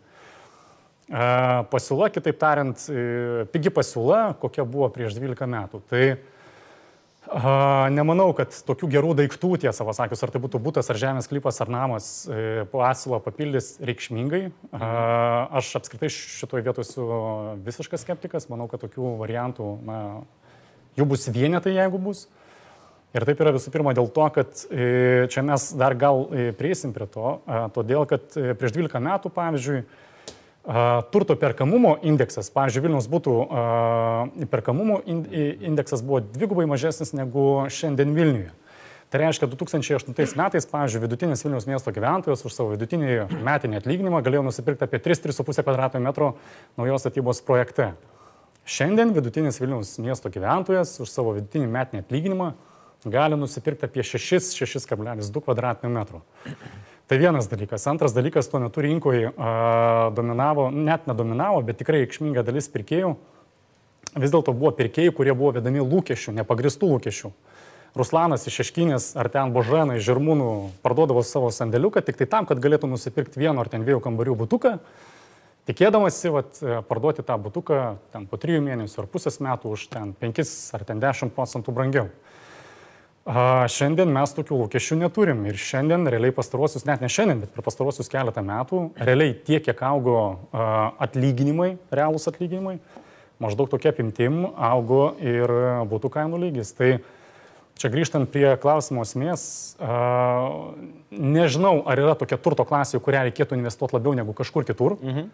[1.09, 5.81] Pasiūla, kitaip tariant, e, pigi pasiūla, kokia buvo prieš 12 metų.
[5.89, 6.03] Tai
[7.29, 11.59] A, nemanau, kad tokių gerų daiktų, tiesą pasakius, ar tai būtų būtas, ar žemės klypas,
[11.61, 14.47] ar namas, e, pasiūlą papildys reikšmingai.
[14.73, 14.89] A,
[15.59, 17.05] aš apskritai šitoje vietoje esu
[17.67, 19.99] visiškas skeptikas, manau, kad tokių variantų, na,
[20.97, 22.25] jų bus vienetai, jeigu bus.
[23.13, 26.97] Ir taip yra visų pirma dėl to, kad e, čia mes dar gal e, prieisim
[26.97, 27.39] prie to,
[27.77, 29.83] todėl kad prieš 12 metų, pavyzdžiui,
[31.11, 33.35] turto perkamumo indeksas, pavyzdžiui, Vilnius būtų
[34.51, 38.51] perkamumo indeksas buvo dvigubai mažesnis negu šiandien Vilniuje.
[39.09, 44.43] Tai reiškia, 2008 metais, pavyzdžiui, vidutinis Vilnius miesto gyventojas už savo vidutinį metinį atlyginimą galėjo
[44.45, 46.27] nusipirkti apie 3-3,5 km2
[46.77, 47.95] naujos statybos projekte.
[48.69, 52.51] Šiandien vidutinis Vilnius miesto gyventojas už savo vidutinį metinį atlyginimą
[53.09, 56.21] gali nusipirkti apie 6-6,2 km2.
[57.09, 57.87] Tai vienas dalykas.
[57.89, 59.31] Antras dalykas, tuo metu rinkoje
[60.13, 63.15] dominavo, net nedominavo, bet tikrai reikšminga dalis pirkėjų.
[64.21, 67.31] Vis dėlto buvo pirkėjai, kurie buvo vedami lūkesčių, nepagristų lūkesčių.
[67.97, 70.51] Ruslanas iš Šeškinės ar ten Božanai iš Žirmūnų
[70.85, 74.77] parduodavo savo sandėliuką tik tai tam, kad galėtų nusipirkti vieno ar ten dviejų kambarių būtuką,
[75.65, 77.83] tikėdamasi vat, parduoti tą būtuką
[78.13, 80.45] ten po trijų mėnesių ar pusės metų už ten 5
[80.77, 82.11] ar ten 10 procentų brangiau.
[83.29, 88.09] Šiandien mes tokių lūkesčių neturim ir šiandien realiai pastaruosius, net ne šiandien, bet per pastaruosius
[88.09, 90.15] keletą metų, realiai tiek, kiek augo
[91.05, 92.79] atlyginimai, realūs atlyginimai,
[93.43, 95.53] maždaug tokia apimtim augo ir
[95.91, 96.73] būtų kainų lygis.
[96.73, 96.95] Tai
[97.77, 99.45] čia grįžtant prie klausimo esmės,
[101.13, 104.97] nežinau, ar yra tokia turto klasė, kurią reikėtų investuoti labiau negu kažkur kitur.
[104.97, 105.31] Mhm.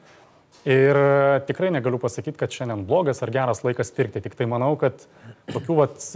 [0.65, 0.97] Ir
[1.45, 4.23] tikrai negaliu pasakyti, kad šiandien blogas ar geras laikas pirkti.
[4.25, 5.03] Tik tai manau, kad
[5.51, 6.07] tokių vat,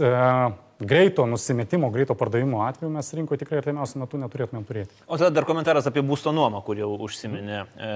[0.80, 4.96] greito nusimetimo, greito pardavimo atveju mes rinkoje tikrai artimiausiu metu neturėtumėm turėti.
[5.06, 7.90] O tada dar komentaras apie būsto nuomą, kur jau užsiminė e,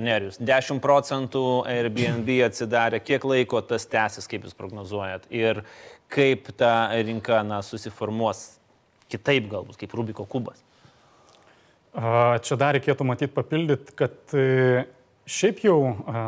[0.00, 0.40] Nerius.
[0.40, 5.62] 10 procentų Airbnb atsidarė, kiek laiko tas tęsis, kaip jūs prognozuojat ir
[6.10, 8.46] kaip ta rinka na, susiformuos
[9.10, 10.62] kitaip galbūt, kaip Rubiko kubas.
[11.90, 14.84] Čia dar reikėtų matyti papildyti, kad e,
[15.30, 15.76] Šiaip jau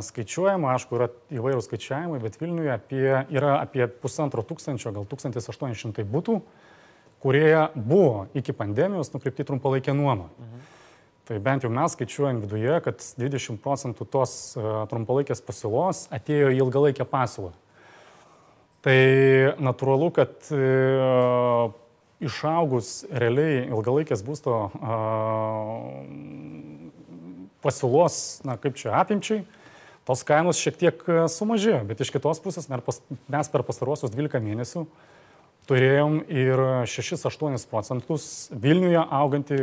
[0.07, 6.37] skaičiuojama, aišku, yra įvairūs skaičiavimai, bet Vilniuje apie, yra apie pusantro tūkstančio, gal 1800 būtų,
[7.23, 10.29] kurie buvo iki pandemijos nukreipti trumpalaikę nuomą.
[10.31, 10.63] Mhm.
[11.27, 14.33] Tai bent jau mes skaičiuojam viduje, kad 20 procentų tos
[14.91, 17.53] trumpalaikės pasiūlos atėjo į ilgalaikę pasiūlą.
[18.83, 18.99] Tai
[19.63, 20.35] natūralu, kad
[22.23, 24.59] išaugus realiai ilgalaikės būsto
[27.63, 29.47] pasiūlos, na kaip čia apimčiai,
[30.09, 34.87] tos kainos šiek tiek sumažėjo, bet iš kitos pusės mes per pastarosius 12 mėnesių
[35.69, 36.61] turėjom ir
[36.91, 39.59] 6-8 procentus Vilniuje augantį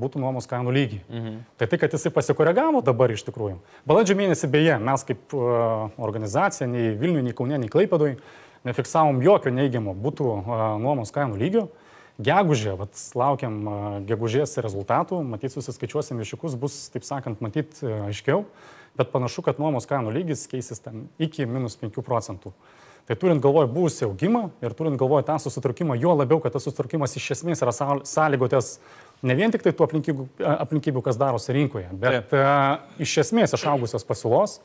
[0.00, 1.00] būtų nuomos kainų lygį.
[1.08, 1.38] Mhm.
[1.60, 3.58] Tai tai, kad jisai pasikoregavo dabar iš tikrųjų.
[3.88, 8.16] Balandžio mėnesį beje, mes kaip organizacija nei Vilniuje, nei Kaune, nei Klaipėdui
[8.66, 10.32] nefiksavom jokio neigiamo būtų
[10.82, 11.68] nuomos kainų lygio.
[12.18, 13.60] Gegužė, vat, laukiam
[14.08, 18.42] gegužės rezultatų, matyt, susiskaičiuosim viršiukus, bus, taip sakant, matyt aiškiau,
[18.98, 22.50] bet panašu, kad nuomos kainų lygis keisis ten iki minus 5 procentų.
[23.08, 27.14] Tai turint galvoj buvusi augimą ir turint galvoj tą susitraukimą, jo labiau, kad tas susitraukimas
[27.16, 27.72] iš esmės yra
[28.04, 28.74] sąlygotas
[29.22, 30.26] ne vien tik tai tų aplinkybių,
[30.58, 34.58] aplinkybių kas darosi rinkoje, bet uh, iš esmės išaugusios pasiūlos,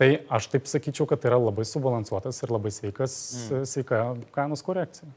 [0.00, 3.18] tai aš taip sakyčiau, kad tai yra labai subalansuotas ir labai sveikas,
[3.52, 3.68] mm.
[3.68, 4.02] sveika
[4.34, 5.12] kainos korekcija.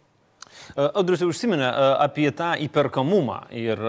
[0.75, 1.67] Audrius jau užsiminė
[2.03, 3.81] apie tą įperkamumą ir,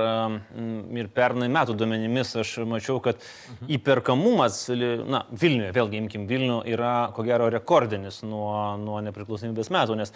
[1.01, 3.71] ir pernai metų duomenimis aš mačiau, kad mhm.
[3.79, 4.61] įperkamumas,
[5.07, 10.15] na, Vilniuje, vėlgi imkim Vilnių, yra ko gero rekordinis nuo, nuo nepriklausomybės metų, nes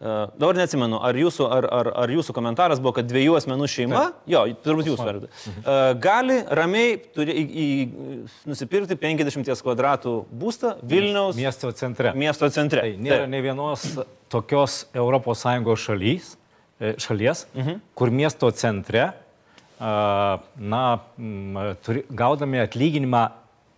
[0.00, 4.28] dabar neatsimenu, ar jūsų, ar, ar, ar jūsų komentaras buvo, kad dviejų asmenų šeima, Taip.
[4.34, 6.00] jo, turbūt jūs vardu, mhm.
[6.02, 7.66] gali ramiai turi, į, į,
[8.50, 12.14] nusipirkti 50 kvadratų būstą Vilniaus miesto centre.
[12.18, 12.86] Miesto centre.
[12.86, 13.34] Tai nėra Taip.
[13.34, 13.88] ne vienos
[14.32, 16.36] tokios ES šalys,
[16.80, 17.82] e, šalies, mhm.
[17.98, 19.10] kur miesto centre,
[19.82, 20.82] na,
[21.82, 23.22] turi, gaudami atlyginimą,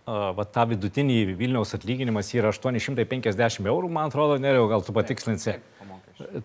[0.05, 5.57] va tą vidutinį Vilniaus atlyginimas yra 850 eurų, man atrodo, neriau, gal tu patikslinsi.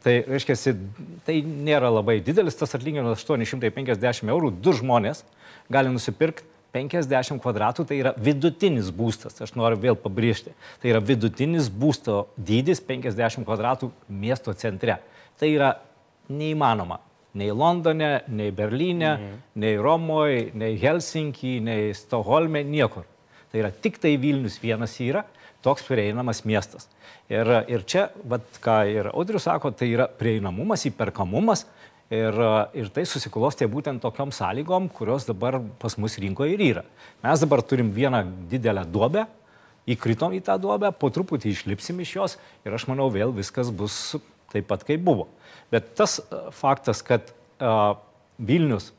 [0.03, 0.57] Tai reiškia,
[1.27, 5.23] tai nėra labai didelis tas atlyginimas 850 eurų, du žmonės
[5.71, 10.53] gali nusipirkti 50 kvadratų tai yra vidutinis būstas, aš noriu vėl pabrėžti.
[10.83, 15.01] Tai yra vidutinis būsto dydis 50 kvadratų miesto centre.
[15.39, 15.73] Tai yra
[16.31, 17.01] neįmanoma.
[17.39, 19.43] Nei Londone, nei Berlyne, mhm.
[19.62, 23.07] nei Romoje, nei Helsinkį, nei Stokholme, niekur.
[23.51, 25.25] Tai yra tik tai Vilnius vienas yra
[25.65, 26.89] toks prieinamas miestas.
[27.31, 31.67] Ir, ir čia, vat, ką ir Audrius sako, tai yra prieinamumas, įperkamumas,
[32.11, 32.35] Ir,
[32.75, 36.83] ir tai susiklostė būtent tokiom sąlygom, kurios dabar pas mus rinkoje ir yra.
[37.23, 39.29] Mes dabar turim vieną didelę duobę,
[39.95, 42.35] įkritom į tą duobę, po truputį išlipsim iš jos
[42.67, 44.17] ir aš manau vėl viskas bus
[44.51, 45.29] taip pat, kaip buvo.
[45.71, 46.19] Bet tas
[46.59, 47.31] faktas, kad
[47.63, 47.95] uh,
[48.43, 48.91] Vilnius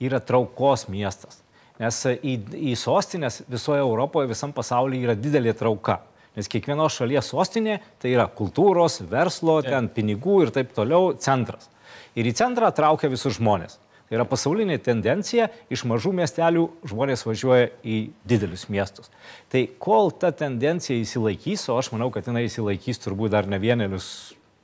[0.00, 1.42] yra traukos miestas,
[1.82, 2.34] nes į,
[2.72, 6.00] į sostinės visoje Europoje, visam pasaulyje yra didelė trauka.
[6.36, 11.70] Nes kiekvienos šalies sostinė tai yra kultūros, verslo, ten pinigų ir taip toliau centras
[12.16, 13.76] ir į centrą traukia visus žmonės.
[14.06, 17.96] Tai yra pasaulinė tendencija, iš mažų miestelių žmonės važiuoja į
[18.28, 19.10] didelius miestus.
[19.50, 24.08] Tai kol ta tendencija įsilaikys, o aš manau, kad jinai įsilaikys turbūt dar ne, vienelius,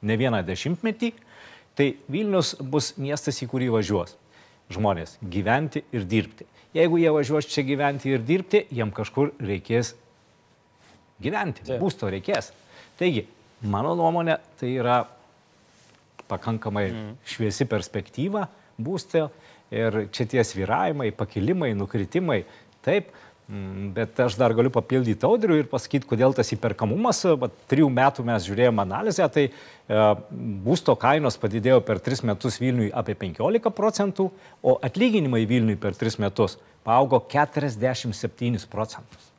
[0.06, 1.10] ne vieną dešimtmetį,
[1.74, 4.14] tai Vilnius bus miestas, į kurį važiuos
[4.72, 6.46] žmonės gyventi ir dirbti.
[6.72, 9.92] Jeigu jie važiuos čia gyventi ir dirbti, jiem kažkur reikės
[11.22, 12.50] gyventi, būsto reikės.
[12.98, 13.26] Taigi,
[13.68, 15.02] mano nuomonė, tai yra
[16.30, 17.10] pakankamai mm.
[17.28, 18.46] šviesi perspektyva
[18.80, 19.26] būstė
[19.72, 22.42] ir čia tie sviravimai, pakilimai, nukritimai,
[22.84, 23.12] taip,
[23.92, 28.46] Bet aš dar galiu papildyti audrių ir pasakyti, kodėl tas įperkamumas, bet trijų metų mes
[28.46, 30.04] žiūrėjome analizę, tai e,
[30.64, 34.30] būsto kainos padidėjo per tris metus Vilniui apie 15 procentų,
[34.64, 39.31] o atlyginimai Vilniui per tris metus paaugo 47 procentus.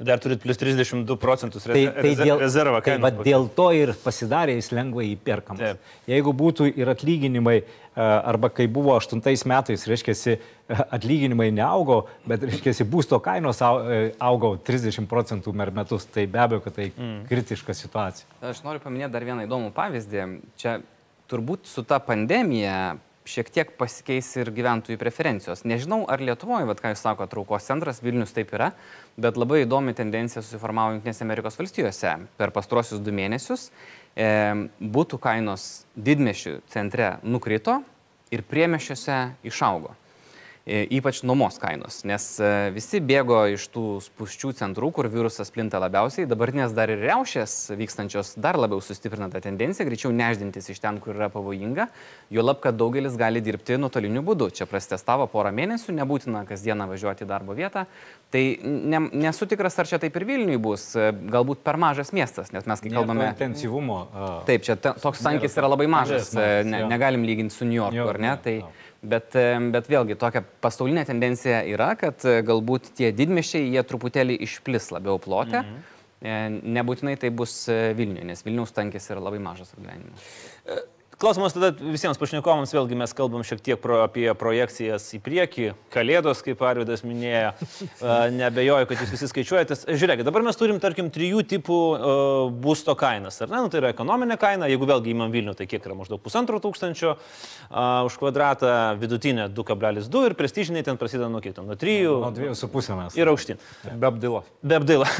[0.00, 2.80] Dar turit plus 32 procentus tai, tai dėl, rezervą.
[2.84, 5.60] Tai va, dėl to ir pasidarė jis lengvai įperkamas.
[5.60, 5.90] Taip.
[6.08, 7.58] Jeigu būtų ir atlyginimai,
[8.00, 9.20] arba kai buvo 8
[9.50, 10.38] metais, reiškia,
[10.96, 16.78] atlyginimai neaugo, bet, reiškia, būsto kainos augo 30 procentų per metus, tai be abejo, kad
[16.78, 17.20] tai mm.
[17.28, 18.40] kritiška situacija.
[18.52, 20.26] Aš noriu paminėti dar vieną įdomų pavyzdį.
[20.60, 20.78] Čia
[21.30, 22.96] turbūt su ta pandemija
[23.28, 25.64] šiek tiek pasikeis ir gyventojų preferencijos.
[25.68, 28.70] Nežinau, ar Lietuvoje, vad ką jūs sakote, traukos centras Vilnius taip yra,
[29.20, 32.16] bet labai įdomi tendencija susiformavo Junktinėse Amerikos valstijose.
[32.40, 33.68] Per pastrosius du mėnesius
[34.16, 34.30] e,
[34.80, 37.80] būtų kainos didmešių centre nukrito
[38.32, 39.94] ir priemešiuose išaugo.
[40.70, 45.80] E, ypač nuomos kainos, nes e, visi bėgo iš tų spuščių centrų, kur virusas plinta
[45.82, 51.00] labiausiai, dabartinės dar ir reušės vykstančios dar labiau sustiprina tą tendenciją, greičiau neždintis iš ten,
[51.02, 51.88] kur yra pavojinga,
[52.30, 54.52] jo lab, kad daugelis gali dirbti nuotoliniu būdu.
[54.54, 57.88] Čia prastestavo porą mėnesių, nebūtina kasdieną važiuoti į darbo vietą.
[58.30, 62.52] Tai ne, nesu tikras, ar čia taip ir Vilniui bus, e, galbūt per mažas miestas,
[62.54, 63.26] nes mes kai kalbame...
[63.32, 64.04] Intensyvumo.
[64.46, 68.22] Taip, čia toks tankis yra labai mažas, mažas ne, negalim lyginti su New Yorku, ar
[68.22, 68.36] ne?
[68.44, 68.56] Tai,
[69.00, 69.32] Bet,
[69.72, 75.16] bet vėlgi tokia pasaulinė tendencija yra, kad e, galbūt tie didmešiai jie truputėlį išplis labiau
[75.22, 75.62] plotę.
[75.62, 75.78] Mhm.
[76.20, 76.34] E,
[76.76, 80.26] nebūtinai tai bus e, Vilniuje, nes Vilniaus tankis yra labai mažas apgyvenimas.
[81.20, 86.40] Klausimas tada visiems pašnekovams, vėlgi mes kalbam šiek tiek pro, apie projekcijas į priekį, kalėdos,
[86.46, 87.50] kaip Arvidas minėjo,
[88.38, 89.76] nebejoju, kad jūs visi skaičiuojate.
[90.00, 93.60] Žiūrėkit, dabar mes turim, tarkim, trijų tipų uh, būsto kainas, ar ne?
[93.60, 97.12] Nu, tai yra ekonominė kaina, jeigu vėlgi įmam Vilnių, tai kiek yra maždaug pusantro tūkstančio
[97.12, 98.72] uh, už kvadratą,
[99.04, 102.00] vidutinė 2,2 ir prestižiniai ten prasideda nuo kiek, nuo 3.
[102.08, 103.20] Nuo 2,5 mes.
[103.20, 103.60] Ir aukštyn.
[103.92, 104.48] Be apdailos.
[104.64, 105.12] Be apdailo.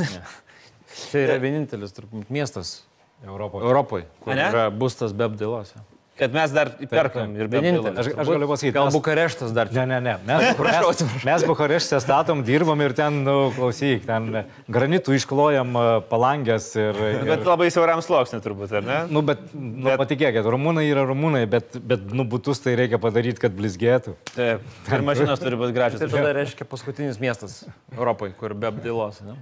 [1.13, 2.79] Tai yra vienintelis turbūt miestas
[3.21, 3.69] Europoje.
[3.69, 5.77] Europoje, kur yra būstas be apdailos.
[5.77, 5.90] jo.
[6.21, 7.87] Kad mes dar perkam ir apdailos.
[7.97, 9.87] Aš, aš galiu pasakyti, Gal mes- Bukareštas dar čia.
[9.89, 10.17] Ne, ne, ne.
[10.29, 16.69] Mes, mes, mes Bukarešte statom, dirbam ir ten, nu, klausyk, ten granitų išklojam e, palangės
[16.77, 17.01] ir...
[17.15, 18.99] ir Bet labai siauram sluoksniui turbūt, ar ne?
[19.09, 23.41] Nu, bet, nu, Bet- patikėkit, rumūnai yra rumūnai, bet, bet nu, būtus tai reikia padaryti,
[23.47, 24.15] kad blizgėtų.
[24.35, 24.69] Taip.
[24.93, 26.05] Ir mašinos turi būti gražios.
[26.05, 27.63] Tai tada reiškia paskutinis miestas
[27.97, 29.23] Europoje, kur be apdailos.
[29.25, 29.39] Ne?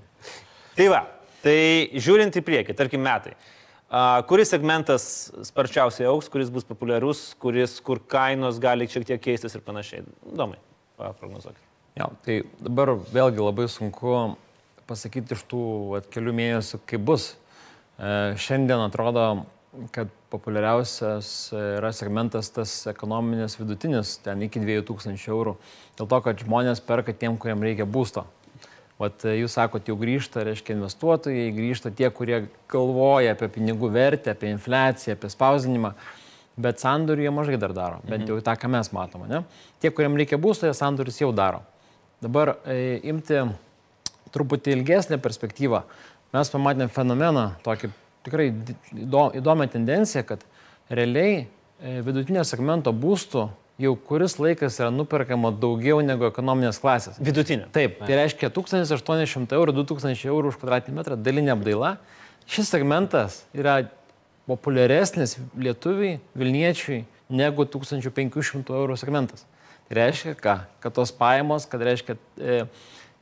[0.79, 1.03] Tai va,
[1.43, 1.59] tai
[1.99, 3.35] žiūrint į priekį, tarkim metai.
[4.29, 5.05] Kuris segmentas
[5.49, 10.05] sparčiausiai auks, kuris bus populiarus, kuris, kur kainos gali šiek tiek keistis ir panašiai.
[10.29, 10.59] Įdomu,
[10.99, 11.63] prognozuokit.
[11.97, 14.37] Ja, tai dabar vėlgi labai sunku
[14.89, 15.63] pasakyti iš tų
[15.95, 17.31] vat, kelių mėnesių, kaip bus.
[17.97, 19.25] E, šiandien atrodo,
[19.93, 25.57] kad populiariausias yra segmentas tas ekonominis vidutinis, ten iki 2000 eurų.
[25.97, 28.27] Dėl to, kad žmonės perka tiem, kuriem reikia būsto.
[28.99, 32.41] Vat e, jūs sakot, jau grįžta, reiškia investuotojai, grįžta tie, kurie
[32.71, 35.93] galvoja apie pinigų vertę, apie infliaciją, apie spausdinimą,
[36.59, 39.29] bet sandorių jie mažai dar daro, bent jau tą, ką mes matome.
[39.31, 39.45] Ne?
[39.79, 41.63] Tie, kuriem reikia būsto, jie sandorius jau daro.
[42.25, 43.45] Dabar e, imti
[44.35, 45.85] truputį ilgesnę perspektyvą,
[46.35, 47.93] mes pamatėme fenomeną, tokį
[48.27, 48.51] tikrai
[49.39, 50.43] įdomią tendenciją, kad
[50.91, 53.47] realiai e, vidutinio segmento būstų
[53.79, 57.19] jau kuris laikas yra nuperkama daugiau negu ekonominės klasės.
[57.23, 57.69] Vidutinė.
[57.75, 61.95] Taip, tai reiškia 1800 eurų, 2000 eurų už kvadratinį metrą dalinė apdaila.
[62.49, 63.85] Šis segmentas yra
[64.49, 69.45] populiaresnis lietuviai, Vilniečiui negu 1500 eurų segmentas.
[69.89, 70.55] Tai reiškia ką?
[70.83, 72.57] Kad tos pajamos, kad reiškia e,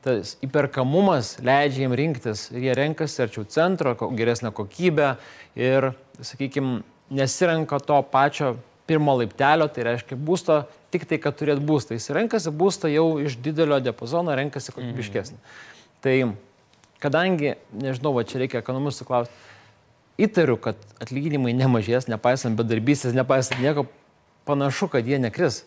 [0.07, 5.17] tas įperkamumas leidžia jiems rinktis ir jie renkasi arčiau centro, geresnę kokybę
[5.59, 5.91] ir,
[6.23, 6.81] sakykime,
[7.11, 8.55] nesirenka to pačio
[8.87, 10.61] pirmo laiptelio, tai reiškia būsto,
[10.95, 11.97] tik tai, kad turėt būstą.
[11.99, 15.39] Jis renkasi būstą jau iš didelio diapazono, renkasi kokybiškesnį.
[16.05, 16.15] Tai
[17.03, 19.35] kadangi, nežinau, va čia reikia ekonomistų klausti,
[20.23, 23.87] įtariu, kad atlyginimai nemažės, nepaisant bedarbystės, nepaisant nieko,
[24.49, 25.65] panašu, kad jie nekris.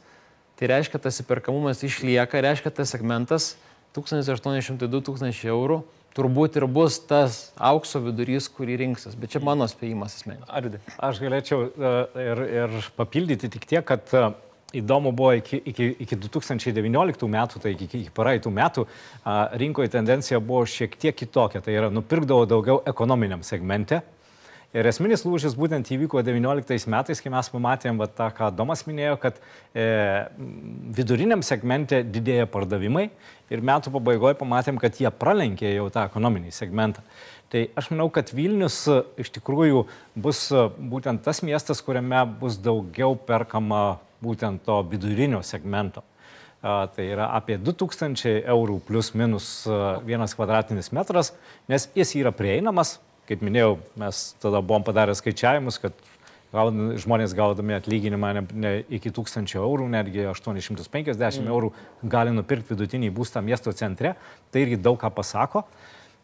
[0.59, 3.53] Tai reiškia, tas įperkamumas išlieka, reiškia, tas segmentas
[3.95, 5.83] 1800-2000 eurų
[6.17, 9.15] turbūt ir bus tas aukso vidurys, kurį rinksis.
[9.19, 10.39] Bet čia mano spėjimas esmė.
[10.47, 10.81] Arvidai.
[11.05, 11.95] Aš galėčiau e,
[12.25, 14.25] ir, ir papildyti tik tiek, kad e,
[14.81, 18.85] įdomu buvo iki, iki, iki 2019 metų, tai iki, iki praeitų metų,
[19.23, 21.63] a, rinkoje tendencija buvo šiek tiek kitokia.
[21.65, 24.03] Tai yra, nupirkdavo daugiau ekonominiam segmente.
[24.69, 29.15] Ir esminis lūžis būtent įvyko 19 metais, kai mes pamatėm va, tą, ką Domas minėjo,
[29.17, 29.39] kad
[29.73, 29.85] e,
[30.93, 33.07] viduriniam segmente didėja pardavimai
[33.49, 37.01] ir metų pabaigoje pamatėm, kad jie pralenkė jau tą ekonominį segmentą.
[37.49, 42.61] Tai aš manau, kad Vilnius e, iš tikrųjų bus e, būtent tas miestas, kuriame bus
[42.61, 46.05] daugiau perkama būtent to vidurinio segmento.
[46.59, 51.31] Tai yra apie 2000 eurų plus minus a, vienas kvadratinis metras,
[51.71, 52.97] nes jis yra prieinamas.
[53.29, 55.93] Kaip minėjau, mes tada buvom padarę skaičiavimus, kad
[56.49, 61.51] gaudami, žmonės gaudami atlyginimą ne, ne iki 1000 eurų, netgi 850 mm.
[61.53, 61.69] eurų
[62.09, 64.15] gali nupirkti vidutinį būstą miesto centre.
[64.49, 65.65] Tai irgi daug ką pasako.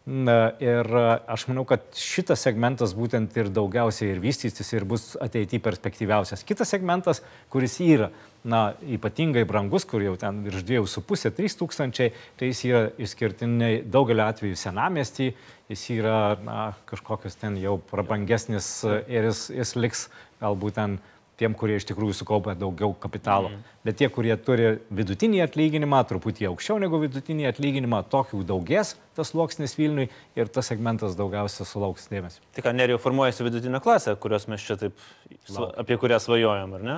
[0.06, 5.64] Ir a, aš manau, kad šitas segmentas būtent ir daugiausiai ir vystysis ir bus ateityje
[5.66, 6.46] perspektyviausias.
[6.46, 8.12] Kitas segmentas, kuris yra
[8.46, 8.62] na,
[8.98, 15.32] ypatingai brangus, kur jau ten virš 2,5-3 tūkstančiai, tai jis yra išskirtinai daugelio atveju senamestį,
[15.74, 20.08] jis yra na, kažkokios ten jau prabangesnis ir jis, jis liks
[20.44, 20.98] galbūt ten
[21.40, 23.50] tiem, kurie iš tikrųjų sukaupia daugiau kapitalo.
[23.52, 23.64] Mm.
[23.88, 29.76] Bet tie, kurie turi vidutinį atlyginimą, truputį aukščiau negu vidutinį atlyginimą, tokių daugės tas sluoksnis
[29.76, 30.08] Vilniui
[30.40, 32.44] ir tas segmentas daugiausia sulauks dėmesio.
[32.56, 35.06] Tik ką, nerijau formuojasi vidutinė klasė, kurios mes čia taip,
[35.50, 36.98] sva- apie kurią svajojam, ar ne?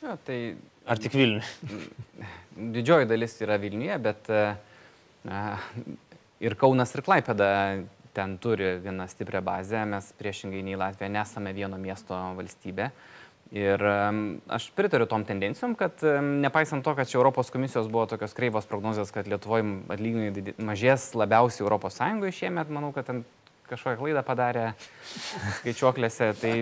[0.00, 0.38] Ja, tai
[0.90, 1.44] Ar tik Vilniui?
[2.60, 4.42] didžioji dalis yra Vilniuje, bet e,
[5.24, 5.40] e,
[6.44, 7.48] ir Kaunas ir Klaipėda
[8.16, 9.84] ten turi vieną stiprią bazę.
[9.88, 12.90] Mes priešingai nei Latvija nesame vieno miesto valstybė.
[13.50, 18.34] Ir em, aš pritariu tom tendencijom, kad nepaisant to, kad čia Europos komisijos buvo tokios
[18.36, 23.24] kreivos prognozijos, kad Lietuvoje atlyginimai mažės labiausiai Europos Sąjungoje šiemet, manau, kad ten
[23.70, 24.66] kažkokią klaidą padarė
[25.60, 26.30] skaičiuoklėse.
[26.40, 26.54] Tai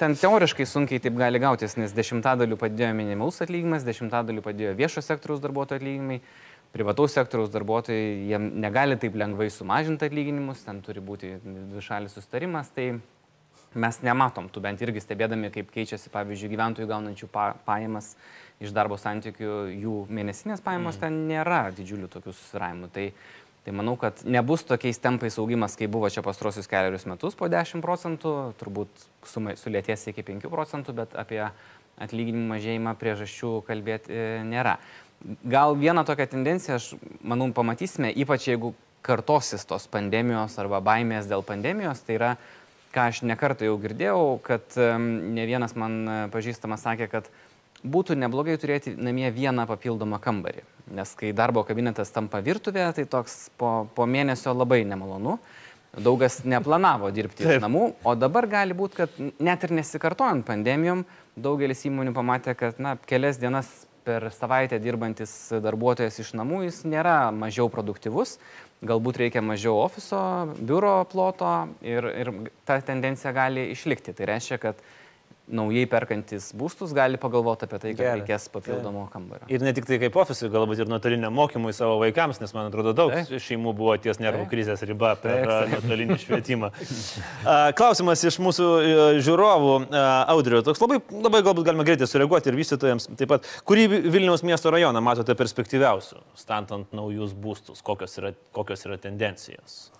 [0.00, 5.42] ten teoriškai sunkiai taip gali gautis, nes dešimtadalių padėjo minimalus atlyginimas, dešimtadalių padėjo viešo sektoriaus
[5.44, 6.20] darbuotojų atlyginimai,
[6.74, 12.72] privataus sektoriaus darbuotojai, jie negali taip lengvai sumažinti atlyginimus, ten turi būti dvišalis sustarimas.
[12.74, 12.92] Tai
[13.74, 18.14] mes nematom tų bent irgi stebėdami, kaip keičiasi, pavyzdžiui, gyventojų gaunančių pa, pajamas
[18.62, 21.02] iš darbo santykių, jų mėnesinės pajamos mm.
[21.02, 22.90] ten nėra didžiulių tokių susiravimų.
[22.94, 23.08] Tai,
[23.64, 27.80] tai manau, kad nebus tokiais tempais augimas, kaip buvo čia pastrosius keliarius metus po 10
[27.84, 31.40] procentų, turbūt sulėties iki 5 procentų, bet apie
[32.04, 34.76] atlyginimų mažėjimą priežasčių kalbėti e, nėra.
[35.48, 36.90] Gal vieną tokią tendenciją, aš
[37.24, 42.30] manau, pamatysime, ypač jeigu kartosis tos pandemijos arba baimės dėl pandemijos, tai yra
[42.94, 47.32] ką aš nekartą jau girdėjau, kad ne vienas man e, pažįstamas sakė, kad
[47.84, 50.64] būtų neblogai turėti namie vieną papildomą kambarį.
[50.96, 55.38] Nes kai darbo kabinetas tampa virtuvė, tai toks po, po mėnesio labai nemalonu.
[55.94, 61.04] Daugas neplanavo dirbti iš namų, o dabar gali būti, kad net ir nesikartojant pandemijom,
[61.38, 63.70] daugelis įmonių pamatė, kad na, kelias dienas
[64.04, 65.30] per savaitę dirbantis
[65.64, 68.36] darbuotojas iš namų, jis nėra mažiau produktyvus,
[68.84, 70.20] galbūt reikia mažiau ofiso,
[70.58, 71.52] biuro ploto
[71.86, 72.32] ir, ir
[72.66, 74.12] ta tendencija gali išlikti.
[74.18, 74.82] Tai reiškia, kad
[75.44, 78.20] naujai perkantis būstus gali pagalvoti apie tai, kad Gerai.
[78.20, 79.44] reikės papildomo kambario.
[79.52, 82.94] Ir ne tik tai kaip ofisui, galbūt ir nuotoliniam mokymui savo vaikams, nes man atrodo
[82.96, 83.40] daug tai.
[83.44, 86.70] šeimų buvo ties nervų krizės riba per nuotolinį švietimą.
[87.76, 89.74] Klausimas iš mūsų e, žiūrovų,
[90.32, 93.50] Audrio, toks labai, labai galbūt galima greitai sureaguoti ir vystytojams taip pat.
[93.68, 99.90] Kurį Vilniaus miesto rajoną matote perspektyviausių, statant naujus būstus, kokios yra, kokios yra tendencijos?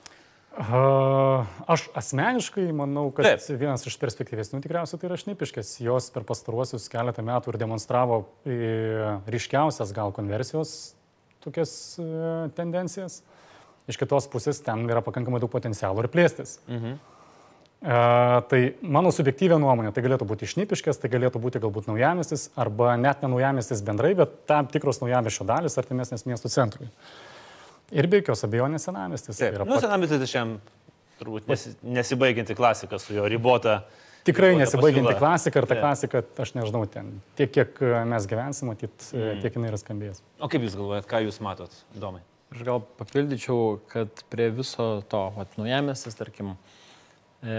[0.55, 3.47] Aš asmeniškai manau, kad Taip.
[3.59, 5.73] vienas iš perspektyvesnių tikriausiai tai yra šnipiškės.
[5.83, 8.59] Jos per pastaruosius keletą metų ir demonstravo e,
[9.35, 10.95] ryškiausias gal konversijos
[11.43, 12.07] tokias e,
[12.55, 13.25] tendencijas.
[13.91, 16.61] Iš kitos pusės ten yra pakankamai daug potencialo ir plėstis.
[16.71, 17.03] Mhm.
[17.85, 22.95] Uh, tai mano subjektyvė nuomonė, tai galėtų būti šnipiškės, tai galėtų būti galbūt naujamestis, arba
[22.97, 26.89] net ne naujamestis bendrai, bet tam tikros naujamešio dalis artimesnės miestų centrui.
[26.89, 27.34] Uh,
[27.93, 29.37] Ir be jokios abejonės senamestis.
[29.39, 29.85] Taip, yra nu, pat...
[29.85, 30.57] senamestis tai šiam
[31.20, 33.82] turbūt nesi, nesibaigianti klasika su jo ribota.
[34.24, 35.20] Tikrai ribota nesibaigianti pasiūla.
[35.20, 35.85] klasika ir ta yeah.
[35.85, 39.43] klasika, aš nežinau, ten tiek, kiek mes gyvensim, matyt, e, mm.
[39.45, 40.22] tiek jinai ir skambės.
[40.41, 42.22] O kaip Jūs galvojat, ką Jūs matot, Domai?
[42.55, 46.55] Aš gal papildyčiau, kad prie viso to, vat, naujamestis, tarkim,
[47.45, 47.59] e,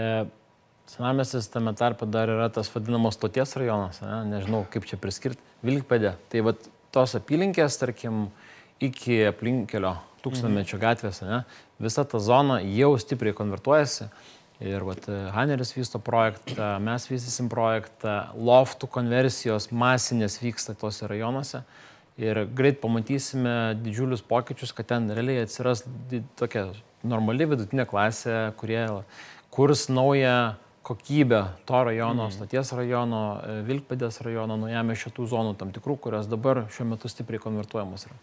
[0.90, 4.18] senamestis tame tarpe dar yra tas vadinamos stoties rajonas, ne?
[4.34, 6.16] nežinau kaip čia priskirti, Vilkpėdė.
[6.32, 8.26] Tai vat, tos apylinkės, tarkim,
[8.82, 9.94] iki aplinkelio
[10.26, 11.44] tūkstantmečio gatvės, ne,
[11.82, 14.10] visa ta zona jau stipriai konvertuojasi.
[14.64, 15.04] Ir vat,
[15.34, 21.60] Haneris vysto projektą, mes vystysim projektą, loftų konversijos masinės vyksta tose rajonuose.
[22.16, 25.84] Ir greit pamatysime didžiulius pokyčius, kad ten realiai atsiras
[26.40, 26.70] tokia
[27.04, 28.80] normali vidutinė klasė, kurie
[29.52, 30.54] kurs naują
[30.86, 32.32] kokybę to rajono, mm.
[32.38, 33.22] stoties rajono,
[33.66, 38.16] Vilkpėdės rajono, naujame šitų zonų tam tikrų, kurios dabar šiuo metu stipriai konvertuojamos yra.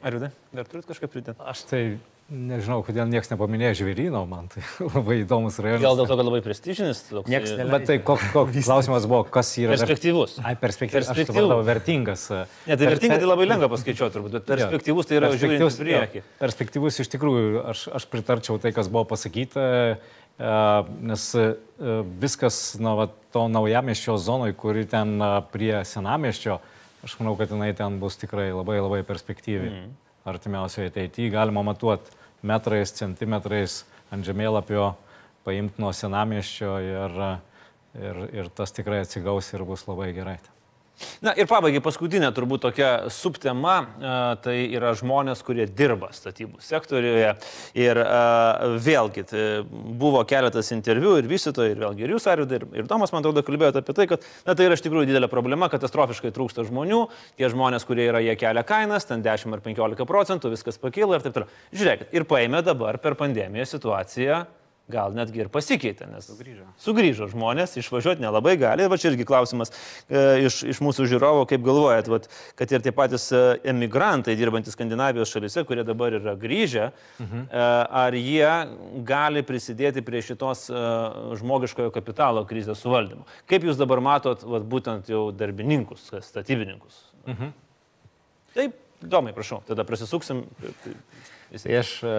[0.00, 1.36] Ar vidai, dar turit kažką pridėti?
[1.44, 1.82] Aš tai
[2.30, 4.62] nežinau, kodėl niekas nepaminėjo žvėryno, man tai
[4.94, 5.82] labai įdomus rajonas.
[5.82, 7.02] Gal dėl to, kad labai prestižinis?
[7.10, 7.72] Niekas neleidžia.
[7.74, 9.74] Bet tai koks kok, klausimas buvo, kas yra...
[9.74, 10.38] Perspektyvus.
[10.40, 11.10] Ai, perspektyvus.
[11.10, 11.52] Perspektyvus.
[11.58, 12.24] Aš vertingas.
[12.64, 16.24] Ne, tai vertinga tai labai lengva paskaičiuoti, turbūt, bet perspektyvus tai yra žiūrint į priekį.
[16.40, 19.68] Perspektyvus iš tikrųjų, aš, aš pritarčiau tai, kas buvo pasakyta,
[21.12, 21.30] nes
[22.24, 25.18] viskas, na, va, to naujamieščio zonoje, kuri ten
[25.52, 26.60] prie senamieščio,
[27.04, 29.70] Aš manau, kad jinai ten bus tikrai labai labai perspektyvi.
[29.70, 29.92] Mm.
[30.30, 32.12] Artimiausioje ateityje galima matuoti
[32.44, 34.90] metrais, centimetrais ant žemėlapio,
[35.44, 37.20] paimti nuo senamieščio ir,
[37.96, 40.36] ir, ir tas tikrai atsigaus ir bus labai gerai.
[41.24, 43.76] Na ir pabaigai paskutinė turbūt tokia subtema,
[44.44, 47.32] tai yra žmonės, kurie dirba statybų sektoriuje.
[47.80, 48.00] Ir
[48.84, 53.12] vėlgi, tai buvo keletas interviu ir vystytojų, ir vėlgi ir jūs, Arvidai, ir, ir Tomas,
[53.14, 56.64] man atrodo, kalbėjote apie tai, kad na, tai yra iš tikrųjų didelė problema, katastrofiškai trūksta
[56.68, 57.02] žmonių,
[57.40, 61.26] tie žmonės, kurie yra, jie kelia kainas, ten 10 ar 15 procentų, viskas pakyla ir
[61.26, 61.60] taip toliau.
[61.74, 64.44] Žiūrėkit, ir paėmė dabar per pandemiją situaciją
[64.90, 68.86] gal netgi ir pasikeitė, nes sugrįžo, sugrįžo žmonės, išvažiuoti nelabai gali.
[68.90, 72.28] Va čia irgi klausimas e, iš, iš mūsų žiūrovo, kaip galvojat, vat,
[72.58, 76.90] kad ir tie patys e, emigrantai dirbantys Skandinavijos šalise, kurie dabar yra grįžę,
[77.22, 77.46] mhm.
[77.46, 77.64] e,
[78.02, 78.52] ar jie
[79.06, 80.84] gali prisidėti prie šitos e,
[81.40, 83.26] žmogiškojo kapitalo krizės suvaldymo.
[83.50, 87.02] Kaip jūs dabar matot vat, būtent jau darbininkus, statybininkus?
[87.28, 87.52] Mhm.
[88.54, 90.42] Taip, įdomiai, prašau, tada prasisuksim.
[91.50, 92.14] Tai aš e,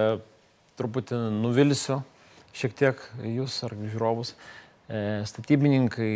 [0.79, 2.01] truputį nuvilsiu
[2.57, 4.33] šiek tiek jūs ar žiūrovus.
[4.91, 6.11] E, statybininkai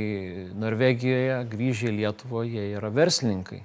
[0.60, 3.62] Norvegijoje grįžę į Lietuvą, jie yra verslininkai,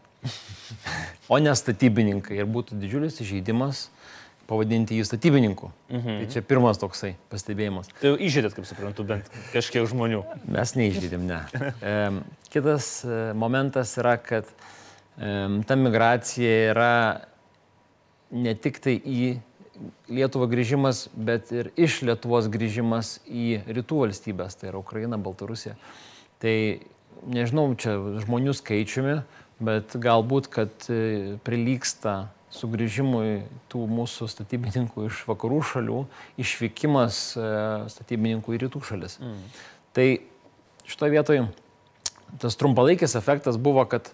[1.32, 2.38] o ne statybininkai.
[2.38, 3.88] Ir būtų didžiulis įžeidimas
[4.50, 5.70] pavadinti jį statybininku.
[5.90, 6.20] Mhm.
[6.20, 7.90] Tai čia pirmas toksai pastebėjimas.
[8.00, 10.24] Tai jau išžydėt, kaip suprantu, bent kažkiek žmonių.
[10.50, 11.40] Mes neišžydėm, ne.
[11.80, 11.94] E,
[12.52, 16.94] kitas e, momentas yra, kad e, ta migracija yra
[18.30, 19.38] ne tik tai į
[20.12, 25.76] Lietuvo grįžimas, bet ir iš Lietuvos grįžimas į rytų valstybės, tai yra Ukraina, Baltarusija.
[26.42, 26.54] Tai
[27.30, 29.20] nežinau, čia žmonių skaičiumi,
[29.64, 36.04] bet galbūt, kad e, prilyksta sugrįžimui tų mūsų statybininkų iš vakarų šalių,
[36.42, 37.48] išvykimas e,
[37.94, 39.18] statybininkų į rytų šalis.
[39.22, 39.42] Mm.
[39.96, 40.06] Tai
[40.90, 41.44] šitoje vietoje
[42.42, 44.10] tas trumpalaikis efektas buvo, kad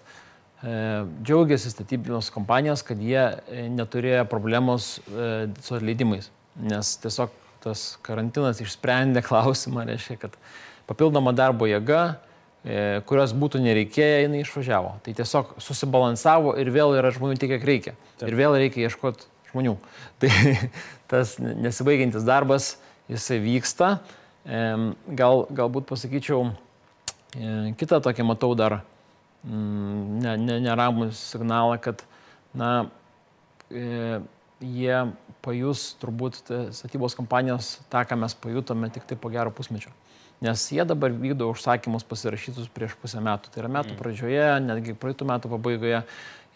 [0.65, 7.35] džiaugiasi statybinės kompanijos, kad jie e, neturėjo problemos e, su atleidimais, nes tiesiog
[7.65, 10.39] tas karantinas išsprendė klausimą, reiškia, kad
[10.89, 12.17] papildoma darbo jėga,
[12.67, 14.97] E, kurios būtų nereikėję, jinai išvažiavo.
[15.07, 17.93] Tai tiesiog susibalansavo ir vėl yra žmonių tiek, kiek reikia.
[18.19, 18.27] Taip.
[18.27, 19.77] Ir vėl reikia ieškoti žmonių.
[20.21, 20.31] Tai
[21.07, 22.73] tas nesibaigiantis darbas,
[23.13, 23.93] jisai vyksta.
[24.47, 26.51] Gal, galbūt pasakyčiau,
[27.39, 28.81] e, kitą tokį matau dar
[29.47, 32.03] ne, ne, neramų signalą, kad
[32.57, 32.89] na,
[33.71, 34.21] e,
[34.61, 35.05] jie
[35.45, 36.41] pajus turbūt
[36.75, 39.93] statybos kompanijos tą, ką mes pajutome tik tai po gero pusmečio
[40.41, 43.53] nes jie dabar vykdo užsakymus pasirašytus prieš pusę metų.
[43.53, 44.01] Tai yra metų mm.
[44.01, 46.03] pradžioje, netgi praeitų metų pabaigoje.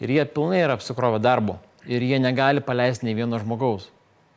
[0.01, 1.57] Ir jie pilnai yra apsikrovę darbo.
[1.89, 3.89] Ir jie negali paleisti nei vieno žmogaus.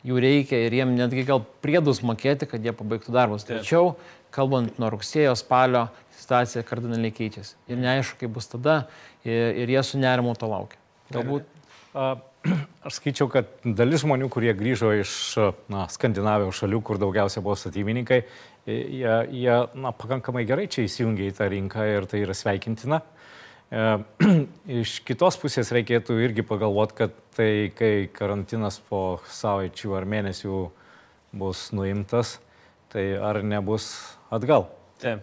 [0.05, 3.45] Jų reikia ir jiem netgi gal priedus mokėti, kad jie pabaigtų darbus.
[3.49, 3.95] Tačiau,
[4.35, 5.87] kalbant nuo rugsėjo, spalio,
[6.18, 7.57] situacija kardinaliai keičiasi.
[7.70, 8.85] Ir neaišku, kaip bus tada.
[9.24, 10.80] Ir, ir jie su nerimu to laukia.
[11.14, 11.51] Galbūt.
[12.85, 15.12] Aš skaičiau, kad dalis žmonių, kurie grįžo iš
[15.72, 18.20] na, Skandinavijos šalių, kur daugiausia buvo statybininkai,
[18.68, 23.01] jie, jie na, pakankamai gerai čia įsijungia į tą rinką ir tai yra sveikintina.
[23.70, 23.87] E,
[24.82, 30.61] iš kitos pusės reikėtų irgi pagalvoti, kad tai, kai karantinas po savaičių ar mėnesių
[31.41, 32.37] bus nuimtas,
[32.93, 33.89] tai ar nebus
[34.35, 34.68] atgal.
[35.03, 35.22] Taip.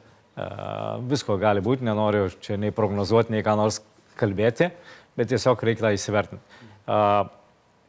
[1.12, 3.82] Visko gali būti, nenoriu čia nei prognozuoti, nei ką nors
[4.20, 4.70] kalbėti,
[5.18, 6.60] bet tiesiog reikia tą įsivertinti.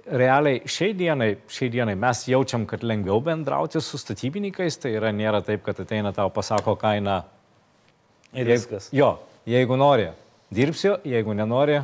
[0.03, 5.45] Realiai šiai dienai, šiai dienai mes jaučiam, kad lengviau bendrauti su statybininkais, tai yra nėra
[5.47, 7.21] taip, kad ateina tau pasako kainą.
[8.35, 8.89] Ir viskas.
[8.97, 9.15] Jo,
[9.47, 10.09] jeigu nori,
[10.51, 11.79] dirbsiu, jeigu nenori,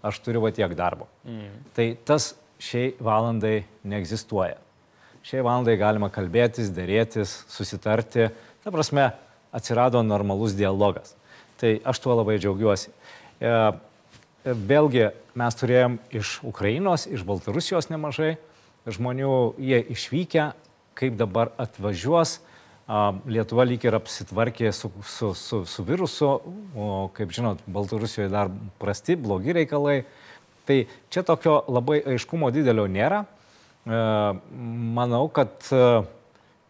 [0.00, 1.10] aš turiu va tiek darbo.
[1.28, 1.60] Mm.
[1.76, 2.30] Tai tas
[2.62, 4.56] šiai valandai neegzistuoja.
[5.28, 8.30] Šiai valandai galima kalbėtis, dėrėtis, susitarti.
[8.64, 9.10] Ta prasme,
[9.52, 11.14] atsirado normalus dialogas.
[11.58, 12.90] Tai aš tuo labai džiaugiuosi.
[13.40, 13.54] E,
[14.48, 18.36] Vėlgi mes turėjom iš Ukrainos, iš Baltarusijos nemažai
[18.88, 20.52] žmonių, jie išvykę,
[20.96, 22.38] kaip dabar atvažiuos.
[23.28, 26.30] Lietuva lyg ir apsitvarkė su, su, su, su virusu,
[26.72, 28.48] o kaip žinot, Baltarusijoje dar
[28.80, 29.98] prasti, blogi reikalai.
[30.64, 30.78] Tai
[31.12, 33.24] čia tokio labai aiškumo didelio nėra.
[33.24, 34.00] E,
[34.96, 35.68] manau, kad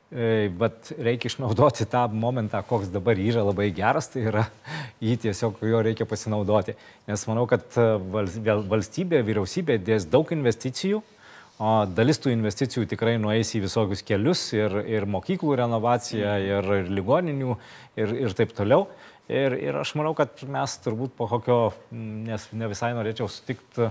[0.09, 4.46] Bet reikia išnaudoti tą momentą, koks dabar yra labai geras, tai yra
[5.04, 6.72] jį tiesiog jo reikia pasinaudoti.
[7.11, 7.76] Nes manau, kad
[8.09, 11.02] valstybė, vyriausybė dės daug investicijų,
[11.61, 16.48] o dalis tų investicijų tikrai nueis į visokius kelius ir, ir mokyklų renovaciją, mm.
[16.54, 17.59] ir, ir ligoninių,
[18.00, 18.86] ir, ir taip toliau.
[19.28, 21.59] Ir, ir aš manau, kad mes turbūt po kokio,
[21.92, 23.90] nes ne visai norėčiau sutikti,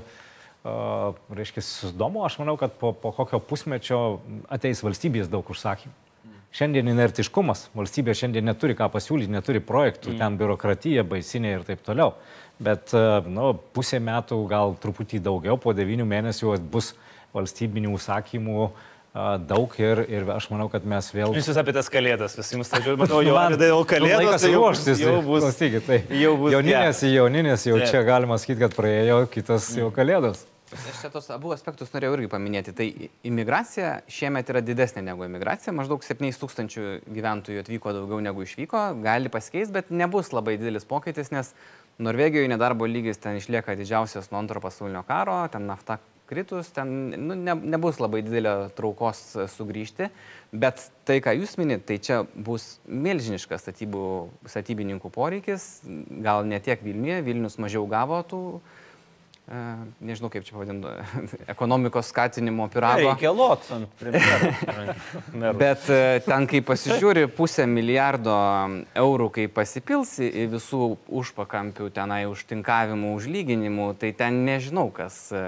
[0.65, 4.01] uh, reiškia, su domu, aš manau, kad po, po kokio pusmečio
[4.49, 6.06] ateis valstybės daug užsakymų.
[6.55, 10.19] Šiandien inertiškumas, valstybė šiandien neturi ką pasiūlyti, neturi projektų, mm.
[10.21, 12.15] ten biurokratija, baisinė ir taip toliau.
[12.63, 16.93] Bet e, nu, pusę metų, gal truputį daugiau, po devynių mėnesių bus
[17.35, 18.85] valstybinių užsakymų uh,
[19.47, 21.33] daug ir, ir aš manau, kad mes vėl...
[21.37, 25.01] Jūs vis apie tas kalėdas, visi jums tačiau, matau, jau, jau kalėdas, tai jau, ruoštis,
[25.01, 25.45] jau bus.
[25.45, 26.53] Klausykit, tai jau bus.
[26.53, 30.45] Jauninės į jauninės, jau čia galima sakyti, kad praėjo kitas jau kalėdas.
[30.67, 32.73] Aš čia tos abu aspektus norėjau irgi paminėti.
[32.75, 32.87] Tai
[33.29, 35.71] imigracija šiemet yra didesnė negu imigracija.
[35.75, 38.81] Maždaug 7 tūkstančių gyventojų atvyko daugiau negu išvyko.
[38.99, 41.53] Gali pasikeisti, bet nebus labai didelis pokytis, nes
[42.03, 47.37] Norvegijoje nedarbo lygis ten išlieka didžiausias nuo antro pasaulinio karo, ten nafta kritus, ten nu,
[47.39, 49.21] ne, nebus labai didelio traukos
[49.53, 50.09] sugrįžti.
[50.51, 54.03] Bet tai, ką jūs minit, tai čia bus milžiniškas statybų,
[54.51, 55.69] statybininkų poreikis.
[56.27, 58.41] Gal ne tiek Vilniuje, Vilnius mažiau gavo tų
[59.47, 60.89] nežinau kaip čia pavadinti,
[61.53, 63.13] ekonomikos skatinimo pirago.
[63.13, 64.95] Reikia lot ant premjero.
[65.61, 68.35] Bet e, ten, kai pasižiūri pusę milijardo
[68.99, 70.89] eurų, kai pasipils į visų
[71.21, 75.45] užpakampių tenai užtinkavimų, užlyginimų, tai ten nežinau, kas e,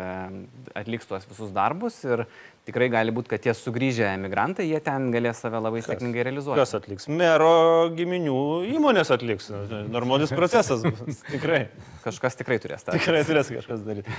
[0.80, 2.24] atliks tuos visus darbus ir
[2.70, 6.62] tikrai gali būti, kad tie sugrįžę emigrantai, jie ten galės save labai kas, sėkmingai realizuoti.
[6.62, 7.10] Kas atliks?
[7.12, 8.40] Mero giminių
[8.76, 9.50] įmonės atliks.
[9.90, 10.86] Normalus procesas.
[11.34, 11.66] tikrai.
[12.00, 12.96] Kažkas tikrai turės tą.
[12.96, 14.14] Tikrai turės kažkas daryti.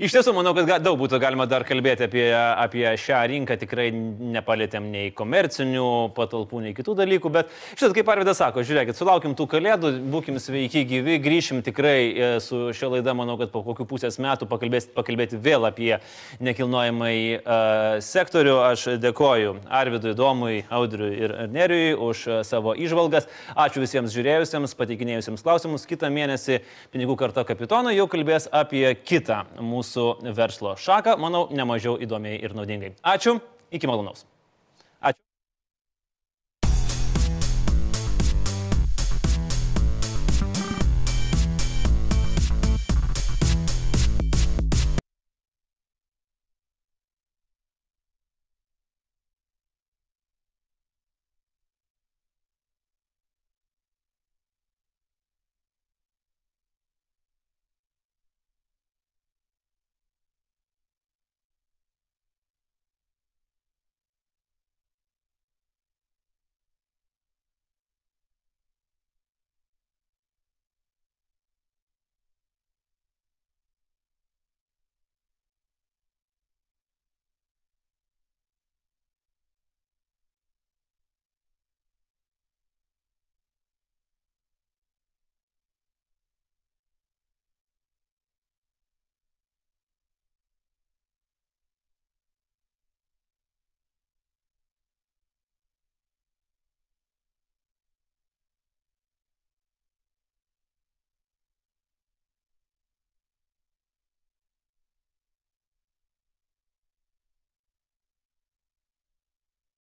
[0.00, 3.58] Iš tiesų, manau, kad daug būtų galima dar kalbėti apie, apie šią rinką.
[3.60, 7.32] Tikrai nepalėtėm nei komercinių patalpų, nei kitų dalykų.
[7.34, 12.30] Bet šitą, kaip Arvidas sako, žiūrėkit, sulaukim tų kalėdų, būkim sveiki, gyvi, grįšim tikrai e,
[12.44, 15.92] su šia laida, manau, kad po kokių pusės metų pakalbėti, pakalbėti vėl apie
[16.40, 18.54] nekilnojamai uh, sektorių.
[18.66, 23.28] Aš dėkoju Arvidui, Domui, Audriui ir Nerijui už savo išvalgas.
[23.56, 25.88] Ačiū visiems žiūrėjusiems, pateikinėjusiems klausimus.
[25.88, 26.60] Kitą mėnesį
[26.94, 32.96] pinigų karta kapitono jau kalbės apie kitą mūsų verslo šaką, manau, nemažiau įdomiai ir naudingai.
[33.16, 33.38] Ačiū,
[33.72, 34.26] iki malonaus.